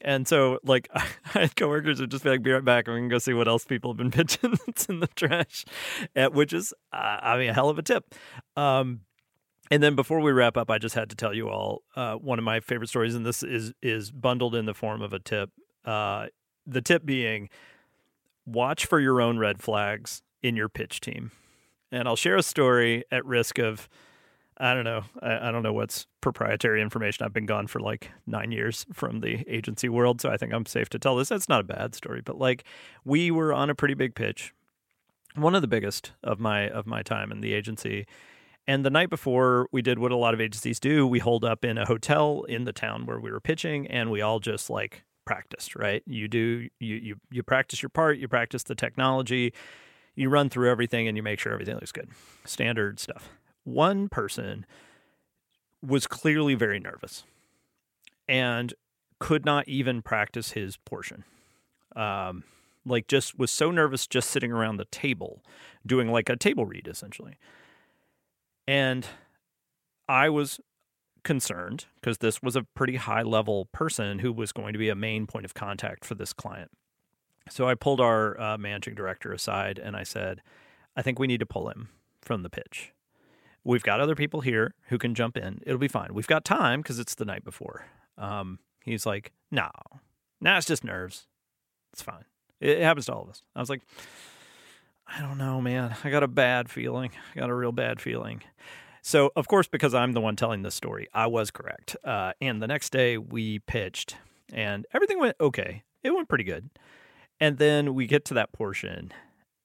and 0.02 0.28
so 0.28 0.60
like 0.64 0.88
i 0.96 1.06
had 1.26 1.56
coworkers 1.56 2.00
would 2.00 2.12
just 2.12 2.24
be 2.24 2.30
like 2.30 2.44
be 2.44 2.52
right 2.52 2.64
back. 2.64 2.88
And 2.88 2.96
we 2.96 3.02
can 3.02 3.10
go 3.10 3.18
see 3.18 3.34
what 3.34 3.48
else 3.48 3.66
people 3.66 3.92
have 3.92 3.98
been 3.98 4.12
pitching 4.26 4.58
that's 4.66 4.86
in 4.86 5.00
the 5.00 5.08
trash. 5.08 5.66
At, 6.16 6.34
which 6.34 6.54
is 6.54 6.74
uh, 6.94 7.18
i 7.22 7.38
mean 7.38 7.50
a 7.50 7.54
hell 7.54 7.70
of 7.70 7.78
a 7.78 7.84
tip. 7.84 8.16
Um, 8.56 9.02
and 9.70 9.84
then 9.84 9.96
before 9.96 10.20
we 10.20 10.32
wrap 10.32 10.58
up, 10.58 10.70
I 10.70 10.78
just 10.78 10.96
had 10.96 11.10
to 11.10 11.16
tell 11.16 11.34
you 11.34 11.50
all 11.50 11.84
uh, 11.96 12.16
one 12.16 12.40
of 12.40 12.46
my 12.46 12.60
favorite 12.60 12.88
stories, 12.88 13.16
and 13.16 13.26
this 13.26 13.44
is 13.44 13.74
is 13.82 14.12
bundled 14.12 14.56
in 14.56 14.66
the 14.66 14.74
form 14.74 15.02
of 15.02 15.14
a 15.14 15.20
tip. 15.20 15.52
Uh, 15.86 16.28
the 16.66 16.82
tip 16.82 17.06
being, 17.06 17.50
watch 18.46 18.86
for 18.86 19.00
your 19.00 19.22
own 19.22 19.38
red 19.38 19.62
flags 19.62 20.22
in 20.42 20.56
your 20.56 20.70
pitch 20.70 21.00
team. 21.00 21.32
And 21.92 22.08
I'll 22.08 22.18
share 22.18 22.36
a 22.36 22.44
story 22.44 23.06
at 23.12 23.26
risk 23.26 23.60
of, 23.60 23.88
I 24.58 24.74
don't 24.74 24.84
know, 24.84 25.04
I, 25.22 25.48
I 25.48 25.52
don't 25.52 25.64
know 25.64 25.72
what's 25.72 26.06
proprietary 26.20 26.82
information. 26.82 27.26
I've 27.26 27.34
been 27.34 27.46
gone 27.46 27.68
for 27.68 27.80
like 27.80 28.12
nine 28.26 28.52
years 28.52 28.86
from 28.92 29.22
the 29.22 29.48
agency 29.48 29.88
world, 29.88 30.20
so 30.20 30.30
I 30.30 30.38
think 30.38 30.54
I'm 30.54 30.66
safe 30.66 30.90
to 30.90 31.00
tell 31.00 31.16
this. 31.16 31.32
It's 31.32 31.48
not 31.48 31.62
a 31.62 31.64
bad 31.64 31.96
story, 31.96 32.22
but 32.22 32.38
like 32.38 32.66
we 33.06 33.32
were 33.32 33.54
on 33.54 33.70
a 33.70 33.76
pretty 33.76 33.94
big 33.94 34.16
pitch, 34.16 34.54
one 35.36 35.56
of 35.56 35.62
the 35.62 35.68
biggest 35.68 36.12
of 36.24 36.40
my 36.40 36.68
of 36.68 36.86
my 36.86 37.02
time 37.04 37.32
in 37.32 37.42
the 37.42 37.54
agency 37.54 38.06
and 38.68 38.86
the 38.86 38.90
night 38.90 39.10
before, 39.10 39.70
we 39.72 39.82
did 39.82 39.98
what 39.98 40.12
a 40.12 40.18
lot 40.18 40.34
of 40.34 40.42
agencies 40.42 40.80
do. 40.80 41.08
We 41.08 41.20
holed 41.20 41.46
up 41.46 41.64
in 41.64 41.78
a 41.78 41.86
hotel 41.86 42.44
in 42.50 42.66
the 42.66 42.74
town 42.74 43.06
where 43.06 43.20
we 43.20 43.32
were 43.32 43.40
pitching, 43.40 43.88
and 43.88 44.12
we 44.12 44.22
all 44.22 44.40
just 44.40 44.70
like 44.70 45.04
practiced. 45.26 45.76
Right? 45.76 46.04
You 46.06 46.28
do 46.28 46.68
you 46.80 46.96
you 46.96 47.16
you 47.32 47.44
practice 47.44 47.82
your 47.82 47.90
part. 47.90 48.18
You 48.18 48.28
practice 48.28 48.64
the 48.64 48.76
technology. 48.76 49.54
You 50.16 50.30
run 50.30 50.50
through 50.50 50.70
everything, 50.70 51.08
and 51.08 51.16
you 51.16 51.24
make 51.24 51.40
sure 51.40 51.54
everything 51.54 51.76
looks 51.76 51.94
good. 51.94 52.10
Standard 52.46 53.00
stuff. 53.00 53.30
One 53.64 54.10
person 54.10 54.66
was 55.82 56.06
clearly 56.06 56.56
very 56.56 56.80
nervous, 56.80 57.24
and 58.28 58.74
could 59.20 59.46
not 59.46 59.68
even 59.68 60.02
practice 60.02 60.52
his 60.52 60.76
portion. 60.78 61.24
Um, 61.96 62.44
like 62.86 63.08
just 63.08 63.40
was 63.40 63.50
so 63.52 63.72
nervous 63.72 64.08
just 64.08 64.30
sitting 64.30 64.52
around 64.52 64.78
the 64.78 64.86
table 64.86 65.44
doing 65.86 66.10
like 66.10 66.30
a 66.30 66.36
table 66.36 66.66
read 66.66 66.88
essentially 66.88 67.38
and 68.68 69.08
I 70.08 70.30
was 70.30 70.60
concerned 71.24 71.86
because 71.96 72.20
this 72.20 72.42
was 72.42 72.56
a 72.56 72.64
pretty 72.64 72.96
high 72.96 73.24
level 73.24 73.66
person 73.72 74.20
who 74.20 74.32
was 74.32 74.52
going 74.52 74.74
to 74.74 74.80
be 74.80 74.90
a 74.90 74.96
main 74.96 75.28
point 75.28 75.46
of 75.46 75.54
contact 75.54 76.06
for 76.06 76.16
this 76.16 76.34
client. 76.34 76.72
So 77.50 77.68
I 77.68 77.76
pulled 77.76 78.02
our 78.02 78.40
uh, 78.40 78.58
managing 78.58 78.96
director 78.96 79.32
aside 79.32 79.80
and 79.80 79.96
I 79.96 80.04
said, 80.04 80.42
I 80.96 81.02
think 81.02 81.20
we 81.20 81.28
need 81.28 81.40
to 81.40 81.46
pull 81.46 81.70
him 81.70 81.90
from 82.22 82.44
the 82.44 82.50
pitch. 82.50 82.94
We've 83.64 83.84
got 83.84 84.00
other 84.00 84.16
people 84.16 84.42
here 84.42 84.74
who 84.88 84.98
can 84.98 85.14
jump 85.14 85.36
in. 85.36 85.60
It'll 85.66 85.78
be 85.78 85.90
fine. 85.90 86.14
We've 86.14 86.28
got 86.28 86.46
time 86.46 86.82
because 86.82 87.00
it's 87.00 87.16
the 87.16 87.26
night 87.26 87.44
before. 87.44 87.86
Um, 88.18 88.60
he's 88.82 89.06
like, 89.06 89.34
no, 89.52 89.70
nah, 90.40 90.58
it's 90.58 90.66
just 90.66 90.84
nerves. 90.84 91.28
It's 91.92 92.02
fine. 92.02 92.24
It 92.62 92.82
happens 92.82 93.08
to 93.08 93.14
all 93.14 93.24
of 93.24 93.30
us. 93.30 93.44
I 93.56 93.60
was 93.60 93.70
like, 93.70 93.82
I 95.08 95.22
don't 95.22 95.38
know, 95.38 95.62
man. 95.62 95.96
I 96.04 96.10
got 96.10 96.24
a 96.24 96.28
bad 96.28 96.70
feeling. 96.70 97.12
I 97.34 97.40
got 97.40 97.50
a 97.50 97.56
real 97.56 97.72
bad 97.72 98.02
feeling. 98.02 98.42
So, 99.02 99.32
of 99.36 99.48
course, 99.48 99.68
because 99.68 99.94
I'm 99.94 100.12
the 100.12 100.22
one 100.22 100.36
telling 100.36 100.64
this 100.64 100.76
story, 100.76 101.08
I 101.14 101.28
was 101.28 101.50
correct. 101.50 101.96
Uh, 102.04 102.34
and 102.42 102.62
the 102.62 102.68
next 102.68 102.92
day 102.92 103.18
we 103.18 103.60
pitched 103.60 104.18
and 104.52 104.86
everything 104.94 105.20
went 105.20 105.38
okay. 105.40 105.84
It 106.04 106.14
went 106.14 106.28
pretty 106.28 106.44
good. 106.44 106.70
And 107.40 107.58
then 107.58 107.94
we 107.94 108.06
get 108.06 108.26
to 108.26 108.34
that 108.34 108.52
portion 108.52 109.14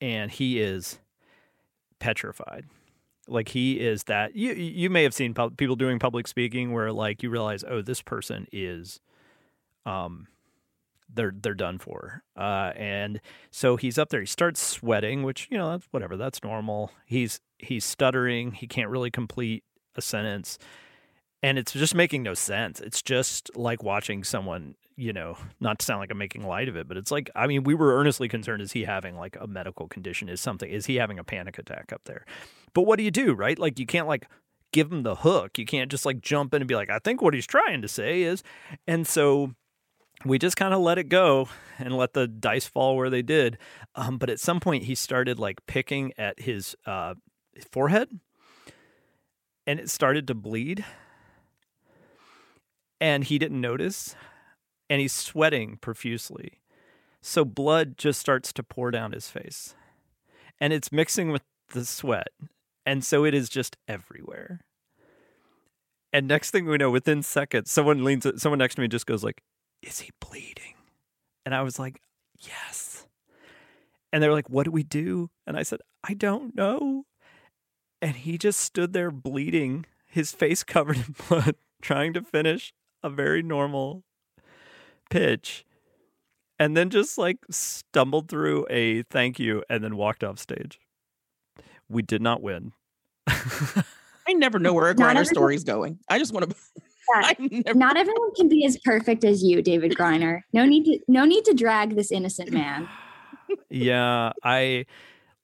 and 0.00 0.30
he 0.30 0.60
is 0.60 1.00
petrified. 1.98 2.66
Like 3.28 3.48
he 3.48 3.80
is 3.80 4.04
that 4.04 4.34
you 4.34 4.52
you 4.52 4.90
may 4.90 5.04
have 5.04 5.14
seen 5.14 5.32
people 5.56 5.76
doing 5.76 5.98
public 5.98 6.26
speaking 6.26 6.72
where 6.72 6.92
like 6.92 7.22
you 7.22 7.30
realize 7.30 7.64
oh 7.66 7.80
this 7.80 8.02
person 8.02 8.46
is 8.52 9.00
um 9.86 10.26
they're 11.14 11.34
they're 11.34 11.54
done 11.54 11.78
for. 11.78 12.22
Uh, 12.36 12.72
and 12.76 13.20
so 13.50 13.76
he's 13.76 13.98
up 13.98 14.08
there. 14.10 14.20
He 14.20 14.26
starts 14.26 14.60
sweating, 14.60 15.22
which 15.22 15.48
you 15.50 15.58
know 15.58 15.70
that's 15.70 15.86
whatever. 15.90 16.16
That's 16.16 16.42
normal. 16.42 16.92
He's 17.06 17.40
he's 17.58 17.84
stuttering. 17.84 18.52
He 18.52 18.66
can't 18.66 18.90
really 18.90 19.10
complete 19.10 19.64
a 19.94 20.02
sentence, 20.02 20.58
and 21.42 21.58
it's 21.58 21.72
just 21.72 21.94
making 21.94 22.22
no 22.22 22.34
sense. 22.34 22.80
It's 22.80 23.02
just 23.02 23.56
like 23.56 23.82
watching 23.82 24.24
someone. 24.24 24.74
You 24.94 25.14
know, 25.14 25.38
not 25.58 25.78
to 25.78 25.86
sound 25.86 26.00
like 26.00 26.10
I'm 26.10 26.18
making 26.18 26.46
light 26.46 26.68
of 26.68 26.76
it, 26.76 26.86
but 26.86 26.98
it's 26.98 27.10
like 27.10 27.30
I 27.34 27.46
mean, 27.46 27.64
we 27.64 27.74
were 27.74 27.98
earnestly 27.98 28.28
concerned: 28.28 28.60
is 28.62 28.72
he 28.72 28.84
having 28.84 29.16
like 29.16 29.36
a 29.40 29.46
medical 29.46 29.88
condition? 29.88 30.28
Is 30.28 30.40
something? 30.40 30.70
Is 30.70 30.86
he 30.86 30.96
having 30.96 31.18
a 31.18 31.24
panic 31.24 31.58
attack 31.58 31.92
up 31.92 32.02
there? 32.04 32.26
But 32.74 32.82
what 32.82 32.98
do 32.98 33.02
you 33.02 33.10
do, 33.10 33.32
right? 33.32 33.58
Like 33.58 33.78
you 33.78 33.86
can't 33.86 34.06
like 34.06 34.26
give 34.72 34.90
him 34.90 35.02
the 35.02 35.16
hook. 35.16 35.58
You 35.58 35.64
can't 35.64 35.90
just 35.90 36.04
like 36.04 36.20
jump 36.20 36.52
in 36.54 36.62
and 36.62 36.68
be 36.68 36.74
like, 36.74 36.90
I 36.90 36.98
think 36.98 37.22
what 37.22 37.34
he's 37.34 37.46
trying 37.46 37.82
to 37.82 37.88
say 37.88 38.22
is, 38.22 38.42
and 38.86 39.06
so 39.06 39.54
we 40.24 40.38
just 40.38 40.56
kind 40.56 40.74
of 40.74 40.80
let 40.80 40.98
it 40.98 41.08
go 41.08 41.48
and 41.78 41.96
let 41.96 42.12
the 42.12 42.26
dice 42.26 42.66
fall 42.66 42.96
where 42.96 43.10
they 43.10 43.22
did. 43.22 43.58
Um, 43.94 44.18
but 44.18 44.30
at 44.30 44.40
some 44.40 44.60
point, 44.60 44.84
he 44.84 44.94
started 44.94 45.38
like 45.38 45.64
picking 45.66 46.12
at 46.18 46.40
his 46.40 46.76
uh, 46.86 47.14
forehead 47.70 48.20
and 49.66 49.80
it 49.80 49.90
started 49.90 50.26
to 50.28 50.34
bleed. 50.34 50.84
And 53.00 53.24
he 53.24 53.38
didn't 53.38 53.60
notice. 53.60 54.14
And 54.88 55.00
he's 55.00 55.12
sweating 55.12 55.78
profusely. 55.80 56.60
So 57.20 57.44
blood 57.44 57.96
just 57.96 58.20
starts 58.20 58.52
to 58.52 58.62
pour 58.62 58.90
down 58.90 59.12
his 59.12 59.28
face. 59.28 59.74
And 60.60 60.72
it's 60.72 60.92
mixing 60.92 61.30
with 61.32 61.42
the 61.72 61.84
sweat. 61.84 62.28
And 62.84 63.04
so 63.04 63.24
it 63.24 63.34
is 63.34 63.48
just 63.48 63.76
everywhere. 63.88 64.60
And 66.12 66.28
next 66.28 66.50
thing 66.50 66.66
we 66.66 66.76
know, 66.76 66.90
within 66.90 67.22
seconds, 67.22 67.70
someone 67.70 68.04
leans, 68.04 68.26
someone 68.36 68.58
next 68.58 68.74
to 68.74 68.82
me 68.82 68.88
just 68.88 69.06
goes 69.06 69.24
like, 69.24 69.42
is 69.82 70.00
he 70.00 70.10
bleeding? 70.20 70.74
And 71.44 71.54
I 71.54 71.62
was 71.62 71.78
like, 71.78 72.00
Yes. 72.40 73.06
And 74.12 74.22
they 74.22 74.28
were 74.28 74.34
like, 74.34 74.50
What 74.50 74.64
do 74.64 74.70
we 74.70 74.82
do? 74.82 75.30
And 75.46 75.56
I 75.56 75.62
said, 75.62 75.80
I 76.04 76.14
don't 76.14 76.54
know. 76.54 77.04
And 78.00 78.16
he 78.16 78.36
just 78.38 78.60
stood 78.60 78.92
there 78.92 79.10
bleeding, 79.10 79.86
his 80.06 80.32
face 80.32 80.62
covered 80.64 80.96
in 80.96 81.14
blood, 81.28 81.56
trying 81.80 82.12
to 82.14 82.22
finish 82.22 82.72
a 83.02 83.10
very 83.10 83.42
normal 83.42 84.04
pitch. 85.10 85.64
And 86.58 86.76
then 86.76 86.90
just 86.90 87.18
like 87.18 87.38
stumbled 87.50 88.28
through 88.28 88.66
a 88.70 89.02
thank 89.02 89.40
you 89.40 89.64
and 89.68 89.82
then 89.82 89.96
walked 89.96 90.22
off 90.22 90.38
stage. 90.38 90.78
We 91.88 92.02
did 92.02 92.22
not 92.22 92.40
win. 92.40 92.72
I 93.26 94.34
never 94.34 94.58
know 94.58 94.72
where 94.72 94.88
a 94.88 94.94
Griner 94.94 95.26
story's 95.26 95.64
going. 95.64 95.98
I 96.08 96.18
just 96.18 96.32
want 96.32 96.48
to 96.48 96.56
never... 97.38 97.74
Not 97.74 97.96
everyone 97.96 98.34
can 98.34 98.48
be 98.48 98.64
as 98.64 98.78
perfect 98.78 99.24
as 99.24 99.42
you, 99.42 99.62
David 99.62 99.92
Griner. 99.92 100.40
No 100.52 100.64
need 100.64 100.84
to 100.84 100.98
no 101.08 101.24
need 101.24 101.44
to 101.44 101.54
drag 101.54 101.96
this 101.96 102.10
innocent 102.10 102.52
man. 102.52 102.88
yeah, 103.70 104.32
I 104.42 104.86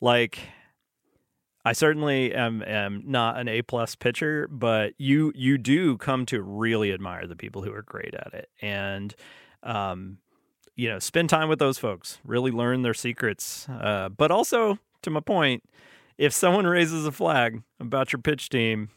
like 0.00 0.38
I 1.64 1.72
certainly 1.72 2.34
am 2.34 2.62
am 2.62 3.02
not 3.06 3.38
an 3.38 3.48
A 3.48 3.62
plus 3.62 3.94
pitcher, 3.94 4.48
but 4.50 4.94
you 4.98 5.32
you 5.34 5.58
do 5.58 5.98
come 5.98 6.24
to 6.26 6.42
really 6.42 6.92
admire 6.92 7.26
the 7.26 7.36
people 7.36 7.62
who 7.62 7.72
are 7.72 7.82
great 7.82 8.14
at 8.14 8.32
it. 8.32 8.48
And 8.62 9.14
um, 9.62 10.18
you 10.76 10.88
know, 10.88 10.98
spend 10.98 11.28
time 11.28 11.48
with 11.48 11.58
those 11.58 11.76
folks, 11.76 12.20
really 12.24 12.52
learn 12.52 12.82
their 12.82 12.94
secrets. 12.94 13.68
Uh, 13.68 14.08
but 14.08 14.30
also, 14.30 14.78
to 15.02 15.10
my 15.10 15.20
point, 15.20 15.62
if 16.16 16.32
someone 16.32 16.66
raises 16.66 17.04
a 17.04 17.12
flag 17.12 17.62
about 17.80 18.12
your 18.12 18.22
pitch 18.22 18.48
team, 18.48 18.88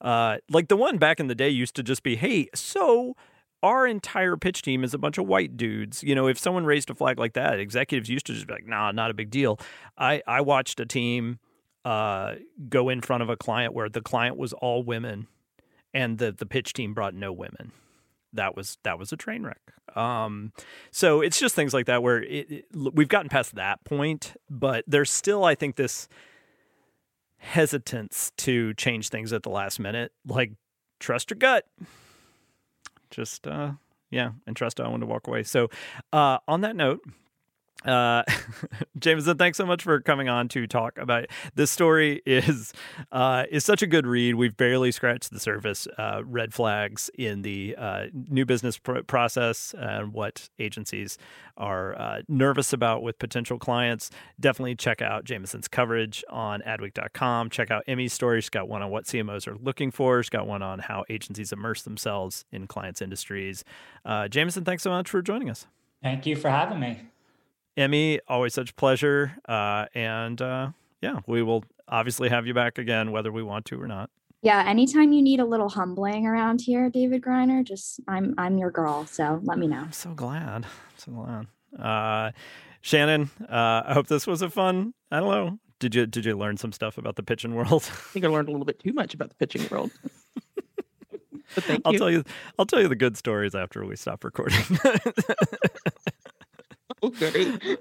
uh, 0.00 0.38
like 0.50 0.68
the 0.68 0.76
one 0.76 0.98
back 0.98 1.20
in 1.20 1.26
the 1.26 1.34
day 1.34 1.48
used 1.48 1.74
to 1.76 1.82
just 1.82 2.02
be, 2.02 2.16
hey, 2.16 2.48
so 2.54 3.16
our 3.62 3.86
entire 3.86 4.36
pitch 4.36 4.62
team 4.62 4.84
is 4.84 4.94
a 4.94 4.98
bunch 4.98 5.18
of 5.18 5.26
white 5.26 5.56
dudes. 5.56 6.02
You 6.02 6.14
know, 6.14 6.28
if 6.28 6.38
someone 6.38 6.64
raised 6.64 6.90
a 6.90 6.94
flag 6.94 7.18
like 7.18 7.32
that, 7.34 7.58
executives 7.58 8.08
used 8.08 8.26
to 8.26 8.34
just 8.34 8.46
be 8.46 8.52
like, 8.52 8.66
nah, 8.66 8.92
not 8.92 9.10
a 9.10 9.14
big 9.14 9.30
deal. 9.30 9.58
I, 9.96 10.22
I 10.26 10.40
watched 10.42 10.78
a 10.80 10.86
team 10.86 11.38
uh, 11.84 12.34
go 12.68 12.88
in 12.88 13.00
front 13.00 13.22
of 13.22 13.30
a 13.30 13.36
client 13.36 13.72
where 13.72 13.88
the 13.88 14.00
client 14.00 14.36
was 14.36 14.52
all 14.52 14.82
women 14.82 15.28
and 15.94 16.18
the, 16.18 16.32
the 16.32 16.46
pitch 16.46 16.72
team 16.72 16.94
brought 16.94 17.14
no 17.14 17.32
women. 17.32 17.72
That 18.32 18.54
was 18.54 18.76
that 18.82 18.98
was 18.98 19.12
a 19.12 19.16
train 19.16 19.44
wreck. 19.44 19.60
Um, 19.96 20.52
so 20.90 21.22
it's 21.22 21.40
just 21.40 21.54
things 21.54 21.72
like 21.72 21.86
that 21.86 22.02
where 22.02 22.22
it, 22.22 22.50
it, 22.50 22.64
we've 22.72 23.08
gotten 23.08 23.30
past 23.30 23.54
that 23.54 23.82
point, 23.84 24.34
but 24.50 24.84
there's 24.86 25.10
still, 25.10 25.44
I 25.44 25.54
think, 25.54 25.76
this 25.76 26.06
hesitance 27.46 28.32
to 28.38 28.74
change 28.74 29.08
things 29.08 29.32
at 29.32 29.42
the 29.42 29.50
last 29.50 29.78
minute. 29.78 30.12
Like, 30.26 30.52
trust 30.98 31.30
your 31.30 31.38
gut. 31.38 31.64
Just, 33.10 33.46
uh, 33.46 33.72
yeah, 34.10 34.32
and 34.46 34.56
trust 34.56 34.80
want 34.88 35.00
to 35.02 35.06
walk 35.06 35.26
away. 35.28 35.42
So, 35.44 35.68
uh, 36.12 36.38
on 36.48 36.60
that 36.62 36.76
note, 36.76 37.00
uh, 37.86 38.24
Jameson, 38.98 39.36
thanks 39.38 39.56
so 39.56 39.66
much 39.66 39.82
for 39.82 40.00
coming 40.00 40.28
on 40.28 40.48
to 40.48 40.66
talk 40.66 40.98
about 40.98 41.24
it. 41.24 41.30
This 41.54 41.70
story 41.70 42.22
is 42.26 42.72
uh, 43.12 43.44
is 43.50 43.64
such 43.64 43.82
a 43.82 43.86
good 43.86 44.06
read. 44.06 44.34
We've 44.34 44.56
barely 44.56 44.92
scratched 44.92 45.30
the 45.30 45.40
surface. 45.40 45.86
Uh, 45.98 46.22
red 46.24 46.52
flags 46.52 47.10
in 47.18 47.42
the 47.42 47.74
uh, 47.78 48.06
new 48.12 48.44
business 48.44 48.78
pr- 48.78 49.00
process 49.00 49.74
and 49.78 50.12
what 50.12 50.48
agencies 50.58 51.18
are 51.56 51.98
uh, 51.98 52.22
nervous 52.28 52.72
about 52.72 53.02
with 53.02 53.18
potential 53.18 53.58
clients. 53.58 54.10
Definitely 54.38 54.74
check 54.74 55.00
out 55.00 55.24
Jameson's 55.24 55.68
coverage 55.68 56.24
on 56.28 56.60
Adweek.com. 56.62 57.50
Check 57.50 57.70
out 57.70 57.84
Emmy's 57.86 58.12
story. 58.12 58.40
She's 58.40 58.50
got 58.50 58.68
one 58.68 58.82
on 58.82 58.90
what 58.90 59.04
CMOs 59.04 59.46
are 59.46 59.56
looking 59.56 59.90
for. 59.90 60.22
She's 60.22 60.30
got 60.30 60.46
one 60.46 60.62
on 60.62 60.80
how 60.80 61.04
agencies 61.08 61.52
immerse 61.52 61.82
themselves 61.82 62.44
in 62.52 62.66
clients' 62.66 63.00
industries. 63.00 63.64
Uh, 64.04 64.28
Jameson, 64.28 64.64
thanks 64.64 64.82
so 64.82 64.90
much 64.90 65.08
for 65.08 65.22
joining 65.22 65.48
us. 65.48 65.66
Thank 66.02 66.26
you 66.26 66.36
for 66.36 66.50
having 66.50 66.78
me. 66.78 67.00
Emmy, 67.76 68.20
always 68.28 68.54
such 68.54 68.70
a 68.70 68.74
pleasure. 68.74 69.36
Uh, 69.48 69.86
and 69.94 70.40
uh, 70.40 70.70
yeah, 71.02 71.20
we 71.26 71.42
will 71.42 71.64
obviously 71.88 72.28
have 72.28 72.46
you 72.46 72.54
back 72.54 72.78
again, 72.78 73.10
whether 73.12 73.30
we 73.30 73.42
want 73.42 73.66
to 73.66 73.80
or 73.80 73.86
not. 73.86 74.10
Yeah, 74.42 74.62
anytime 74.66 75.12
you 75.12 75.22
need 75.22 75.40
a 75.40 75.44
little 75.44 75.68
humbling 75.68 76.26
around 76.26 76.60
here, 76.60 76.88
David 76.88 77.22
Griner, 77.22 77.64
just 77.64 78.00
I'm 78.06 78.34
I'm 78.38 78.58
your 78.58 78.70
girl. 78.70 79.06
So 79.06 79.40
let 79.42 79.58
me 79.58 79.66
know. 79.66 79.80
I'm 79.80 79.92
so 79.92 80.10
glad. 80.14 80.66
So 80.96 81.12
glad. 81.12 81.46
Uh, 81.78 82.32
Shannon, 82.80 83.30
uh, 83.42 83.82
I 83.86 83.92
hope 83.94 84.06
this 84.06 84.26
was 84.26 84.42
a 84.42 84.50
fun. 84.50 84.94
I 85.10 85.20
don't 85.20 85.30
know. 85.30 85.58
Did 85.80 85.94
you 85.94 86.06
did 86.06 86.24
you 86.24 86.36
learn 86.36 86.56
some 86.56 86.72
stuff 86.72 86.96
about 86.96 87.16
the 87.16 87.22
pitching 87.22 87.54
world? 87.54 87.82
I 87.92 88.12
think 88.12 88.24
I 88.24 88.28
learned 88.28 88.48
a 88.48 88.52
little 88.52 88.64
bit 88.64 88.78
too 88.78 88.92
much 88.92 89.14
about 89.14 89.30
the 89.30 89.34
pitching 89.34 89.66
world. 89.70 89.90
but 91.54 91.64
thank 91.64 91.82
I'll 91.84 91.92
you. 91.92 91.98
tell 91.98 92.10
you 92.10 92.24
I'll 92.58 92.66
tell 92.66 92.80
you 92.80 92.88
the 92.88 92.96
good 92.96 93.16
stories 93.16 93.54
after 93.54 93.84
we 93.84 93.96
stop 93.96 94.22
recording. 94.22 94.62
okay. 97.22 97.76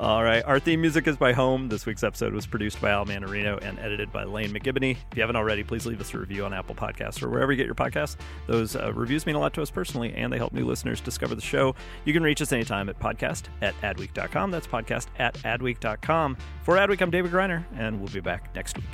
All 0.00 0.24
right. 0.24 0.42
Our 0.46 0.58
theme 0.58 0.80
music 0.80 1.06
is 1.06 1.18
by 1.18 1.34
Home. 1.34 1.68
This 1.68 1.84
week's 1.84 2.02
episode 2.02 2.32
was 2.32 2.46
produced 2.46 2.80
by 2.80 2.88
Al 2.90 3.04
Manarino 3.04 3.62
and 3.62 3.78
edited 3.78 4.10
by 4.10 4.24
Lane 4.24 4.48
McGibney. 4.48 4.92
If 4.92 5.16
you 5.16 5.20
haven't 5.20 5.36
already, 5.36 5.62
please 5.62 5.84
leave 5.84 6.00
us 6.00 6.14
a 6.14 6.18
review 6.18 6.46
on 6.46 6.54
Apple 6.54 6.74
Podcasts 6.74 7.22
or 7.22 7.28
wherever 7.28 7.52
you 7.52 7.58
get 7.58 7.66
your 7.66 7.74
podcasts. 7.74 8.16
Those 8.46 8.76
uh, 8.76 8.94
reviews 8.94 9.26
mean 9.26 9.36
a 9.36 9.38
lot 9.38 9.52
to 9.54 9.62
us 9.62 9.70
personally, 9.70 10.14
and 10.14 10.32
they 10.32 10.38
help 10.38 10.54
new 10.54 10.64
listeners 10.64 11.02
discover 11.02 11.34
the 11.34 11.42
show. 11.42 11.74
You 12.06 12.14
can 12.14 12.22
reach 12.22 12.40
us 12.40 12.50
anytime 12.50 12.88
at 12.88 12.98
podcast 12.98 13.48
at 13.60 13.74
adweek.com. 13.82 14.50
That's 14.50 14.66
podcast 14.66 15.08
at 15.18 15.34
adweek.com. 15.40 16.38
For 16.62 16.76
Adweek, 16.76 17.02
I'm 17.02 17.10
David 17.10 17.30
Griner, 17.30 17.64
and 17.76 18.00
we'll 18.00 18.08
be 18.08 18.20
back 18.20 18.54
next 18.54 18.78
week. 18.78 18.86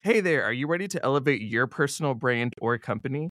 Hey 0.00 0.20
there, 0.20 0.42
are 0.42 0.52
you 0.52 0.66
ready 0.66 0.88
to 0.88 1.02
elevate 1.04 1.40
your 1.40 1.68
personal 1.68 2.14
brand 2.14 2.54
or 2.60 2.76
company? 2.78 3.30